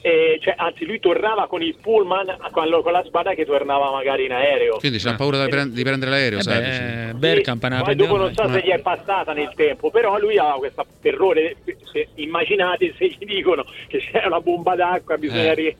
e, 0.00 0.38
cioè, 0.40 0.54
anzi 0.56 0.86
lui 0.86 0.98
tornava 0.98 1.46
con 1.48 1.60
il 1.62 1.76
pullman 1.78 2.34
con, 2.50 2.80
con 2.82 2.92
la 2.92 3.04
squadra 3.06 3.34
che 3.34 3.44
tornava 3.44 3.90
magari 3.90 4.24
in 4.24 4.32
aereo 4.32 4.76
Quindi 4.78 4.96
c'ha 4.98 5.10
Ah. 5.10 5.14
paura 5.16 5.42
di, 5.44 5.50
prend- 5.50 5.72
di 5.74 5.82
prendere 5.82 6.10
l'aereo, 6.12 6.38
eh 6.38 6.42
sai? 6.42 6.60
beh. 6.62 7.18
Bergkamp 7.18 7.62
una 7.64 7.82
poi 7.82 7.94
dopo 7.94 8.16
non 8.16 8.32
so 8.32 8.48
se 8.48 8.60
gli 8.64 8.70
è 8.70 8.78
passata 8.80 9.34
nel 9.34 9.52
tempo, 9.54 9.90
però 9.90 10.18
lui 10.18 10.38
aveva 10.38 10.54
questo 10.56 10.86
terrore. 11.02 11.56
Se- 11.92 12.08
immaginate 12.14 12.94
se 12.96 13.06
gli 13.08 13.24
dicono 13.26 13.66
che 13.88 13.98
c'è 13.98 14.24
una 14.24 14.40
bomba 14.40 14.74
d'acqua, 14.76 15.18
bisogna 15.18 15.52
Eh. 15.52 15.76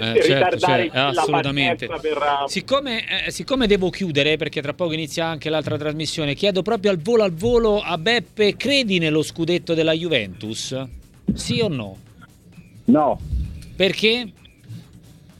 Eh, 0.00 0.22
certo, 0.22 0.66
la 0.66 1.08
assolutamente. 1.08 1.86
per... 1.86 2.16
uh, 2.16 2.48
Siccome, 2.48 3.26
eh, 3.26 3.30
siccome 3.30 3.66
devo 3.66 3.90
chiudere, 3.90 4.36
perché 4.36 4.62
tra 4.62 4.72
poco 4.74 4.92
inizia 4.92 5.26
anche 5.26 5.50
l'altra 5.50 5.76
trasmissione, 5.76 6.34
chiedo 6.34 6.62
proprio 6.62 6.90
al 6.90 6.98
volo 6.98 7.22
al 7.22 7.32
volo 7.32 7.80
a 7.80 7.96
Beppe, 7.98 8.56
credi 8.56 8.98
nello 8.98 9.22
scudetto 9.22 9.74
della 9.74 9.92
Juventus? 9.92 10.80
Sì 11.32 11.60
o 11.60 11.68
no? 11.68 11.96
No, 12.86 13.20
Perché? 13.74 14.30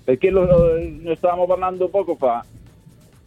perché 0.07 0.31
lo- 0.31 0.77
ne 0.79 1.17
stavamo 1.17 1.47
parlando 1.47 1.89
poco 1.89 2.15
fa 2.15 2.45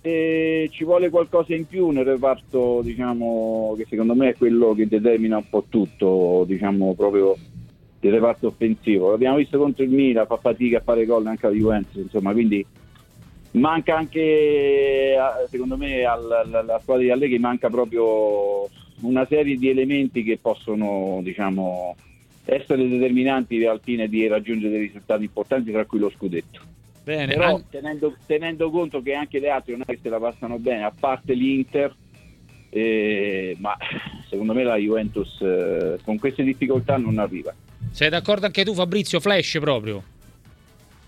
e 0.02 0.69
ci 0.72 0.86
vuole 0.86 1.10
qualcosa 1.10 1.54
in 1.54 1.67
più 1.67 1.89
nel 1.89 2.06
reparto 2.06 2.80
diciamo 2.82 3.74
che 3.78 3.86
secondo 3.89 4.15
me 4.15 4.30
è 4.30 4.36
quello 4.38 4.74
che 4.74 4.88
determina 4.88 5.36
un 5.38 5.50
po' 5.50 5.65
tutto 5.67 6.45
diciamo 6.48 6.93
proprio 6.95 7.36
il 8.02 8.12
reparto 8.12 8.48
offensivo 8.48 9.12
l'abbiamo 9.12 9.38
visto 9.38 9.58
contro 9.58 9.84
il 9.84 9.90
Milan 9.90 10.26
fa 10.26 10.38
fatica 10.38 10.78
a 10.78 10.82
fare 10.82 11.06
gol 11.06 11.26
anche 11.28 11.48
la 11.48 11.54
Juventus 11.54 11.96
insomma 11.96 12.32
quindi 12.32 12.66
manca 13.52 13.98
anche 13.98 15.16
secondo 15.50 15.76
me 15.76 16.04
al- 16.06 16.32
al- 16.32 16.54
alla 16.54 16.80
squadra 16.80 17.04
di 17.04 17.12
Allegri 17.12 17.40
manca 17.40 17.70
proprio 17.70 18.70
una 19.02 19.26
serie 19.28 19.58
di 19.58 19.70
elementi 19.70 20.24
che 20.24 20.38
possono 20.42 21.20
diciamo 21.24 21.96
essere 22.46 22.88
determinanti 22.88 23.64
al 23.66 23.82
fine 23.84 24.08
di 24.08 24.28
raggiungere 24.28 24.72
dei 24.72 24.82
risultati 24.88 25.24
importanti 25.24 25.72
tra 25.72 25.86
cui 25.86 26.00
lo 26.00 26.10
scudetto 26.10 26.62
Bene, 27.04 27.34
però 27.34 27.56
an- 27.56 27.64
tenendo, 27.70 28.16
tenendo 28.28 28.70
conto 28.70 29.02
che 29.02 29.14
anche 29.16 29.40
le 29.40 29.50
altre 29.50 29.74
non 29.74 29.82
è 29.88 29.94
che 29.94 30.00
se 30.02 30.10
la 30.10 30.20
passano 30.20 30.60
bene, 30.60 30.84
a 30.84 30.94
parte 30.98 31.34
l'Inter, 31.34 31.96
eh, 32.70 33.56
ma 33.60 33.76
secondo 34.30 34.54
me 34.54 34.64
la 34.64 34.76
Juventus 34.76 35.42
eh, 35.42 35.98
con 36.04 36.20
queste 36.20 36.44
difficoltà 36.44 36.98
non 36.98 37.18
arriva. 37.18 37.52
Sei 37.92 38.10
d'accordo 38.10 38.46
anche 38.46 38.63
tu 38.63 38.74
Fabrizio? 38.74 39.20
Flash 39.20 39.58
proprio. 39.60 40.04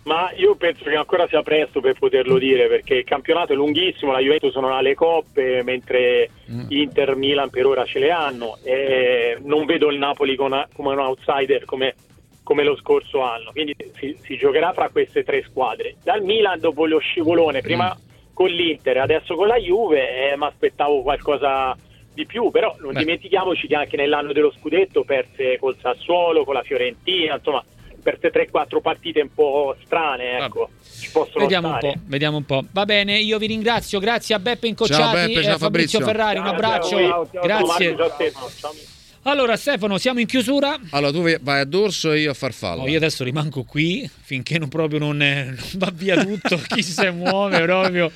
Ma 0.03 0.31
io 0.35 0.55
penso 0.55 0.85
che 0.85 0.95
ancora 0.95 1.27
sia 1.27 1.43
presto 1.43 1.79
per 1.79 1.93
poterlo 1.99 2.39
dire 2.39 2.67
perché 2.67 2.95
il 2.95 3.03
campionato 3.03 3.53
è 3.53 3.55
lunghissimo, 3.55 4.11
la 4.11 4.19
Juventus 4.19 4.55
non 4.55 4.71
ha 4.71 4.81
le 4.81 4.95
coppe 4.95 5.61
mentre 5.63 6.29
Mm. 6.51 6.65
Inter 6.67 7.15
Milan 7.15 7.49
per 7.49 7.65
ora 7.65 7.85
ce 7.85 7.99
le 7.99 8.11
hanno 8.11 8.57
e 8.63 9.37
non 9.41 9.65
vedo 9.65 9.89
il 9.89 9.97
Napoli 9.97 10.35
come 10.35 10.67
un 10.75 10.99
outsider 10.99 11.63
come, 11.63 11.95
come 12.43 12.63
lo 12.65 12.75
scorso 12.75 13.21
anno, 13.21 13.51
quindi 13.51 13.73
si, 13.97 14.17
si 14.21 14.35
giocherà 14.35 14.73
fra 14.73 14.89
queste 14.89 15.23
tre 15.23 15.43
squadre. 15.47 15.95
Dal 16.03 16.21
Milan 16.21 16.59
dopo 16.59 16.85
lo 16.85 16.99
scivolone, 16.99 17.61
prima 17.61 17.97
con 18.33 18.49
l'Inter, 18.49 18.97
adesso 18.97 19.35
con 19.35 19.47
la 19.47 19.55
Juve, 19.57 20.31
eh, 20.31 20.35
mi 20.35 20.45
aspettavo 20.45 21.01
qualcosa 21.03 21.73
di 22.13 22.25
più, 22.25 22.51
però 22.51 22.75
non 22.79 22.93
Beh. 22.93 22.99
dimentichiamoci 22.99 23.67
che 23.67 23.75
anche 23.75 23.97
nell'anno 23.97 24.33
dello 24.33 24.53
scudetto 24.57 25.03
perse 25.03 25.57
col 25.59 25.77
Sassuolo, 25.81 26.43
con 26.43 26.53
la 26.53 26.63
Fiorentina, 26.63 27.35
insomma 27.35 27.63
perse 28.01 28.31
3-4 28.31 28.81
partite 28.81 29.21
un 29.21 29.33
po' 29.33 29.75
strane, 29.85 30.39
ecco, 30.39 30.69
ci 30.99 31.11
possono 31.11 31.43
Vediamo 31.45 31.67
un 31.69 31.93
vediamo 32.05 32.37
un 32.37 32.45
po'. 32.45 32.63
Va 32.71 32.85
bene, 32.85 33.19
io 33.19 33.37
vi 33.37 33.47
ringrazio, 33.47 33.99
grazie 33.99 34.35
a 34.35 34.39
Beppe 34.39 34.67
Incocciati 34.67 35.01
Ciao 35.01 35.13
Beppe, 35.13 35.39
e 35.39 35.43
ciao 35.43 35.55
a 35.55 35.57
Fabrizio, 35.57 35.99
Fabrizio. 35.99 36.05
Ferrari, 36.05 36.39
un 36.39 36.45
Ciao, 36.45 36.53
abbraccio. 36.53 36.97
ciao, 36.97 37.29
grazie. 37.41 37.93
Marco, 37.93 38.49
ciao. 38.59 38.99
Allora 39.23 39.55
Stefano, 39.55 39.99
siamo 39.99 40.19
in 40.19 40.25
chiusura. 40.25 40.79
Allora 40.89 41.11
tu 41.11 41.21
vai 41.41 41.59
a 41.59 41.65
dorso 41.65 42.11
e 42.11 42.21
io 42.21 42.31
a 42.31 42.33
farfalla. 42.33 42.81
No, 42.81 42.87
io 42.87 42.97
adesso 42.97 43.23
rimango 43.23 43.63
qui 43.63 44.09
finché 44.21 44.57
non 44.57 44.67
proprio 44.67 44.97
non, 44.97 45.21
eh, 45.21 45.45
non 45.45 45.57
va 45.75 45.91
via 45.93 46.23
tutto, 46.23 46.59
chi 46.67 46.81
se 46.81 47.11
muove 47.11 47.61
proprio. 47.61 48.11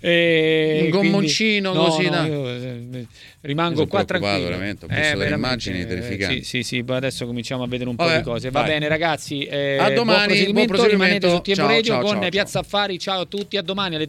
E 0.00 0.80
Un 0.84 0.90
quindi- 0.90 1.08
gommoncino 1.10 1.72
no, 1.72 1.84
così, 1.86 2.04
no, 2.04 2.10
dai. 2.10 2.28
io, 2.30 2.48
eh, 2.48 3.06
rimango 3.40 3.86
qua 3.88 4.04
tranquillo. 4.04 4.44
veramente, 4.44 4.84
ho 4.84 4.88
visto 4.88 5.16
delle 5.18 5.34
immagini 5.34 5.80
eh, 5.80 5.86
terrificanti. 5.86 6.44
Sì, 6.44 6.62
sì, 6.62 6.76
sì, 6.76 6.84
adesso 6.86 7.26
cominciamo 7.26 7.64
a 7.64 7.66
vedere 7.66 7.90
un 7.90 7.96
po' 7.96 8.04
Vabbè, 8.04 8.18
di 8.18 8.22
cose. 8.22 8.50
Va 8.50 8.60
vai. 8.60 8.70
bene 8.70 8.86
ragazzi, 8.88 9.44
eh, 9.46 9.78
A 9.78 9.90
domani, 9.90 9.94
buon 9.94 10.26
proseguimento, 10.26 10.52
buon 10.52 10.66
proseguimento. 10.66 10.86
rimanete 11.26 11.28
su 11.28 11.40
Tempo 11.40 11.60
Ciao, 11.60 11.66
Radio 11.68 11.92
ciao, 11.92 12.02
con 12.02 12.20
ciao, 12.20 12.28
Piazza 12.30 12.58
Affari. 12.60 12.98
Ciao 13.00 13.20
a 13.22 13.26
tutti, 13.26 13.56
a 13.56 13.62
domani 13.62 13.94
alle 13.96 14.04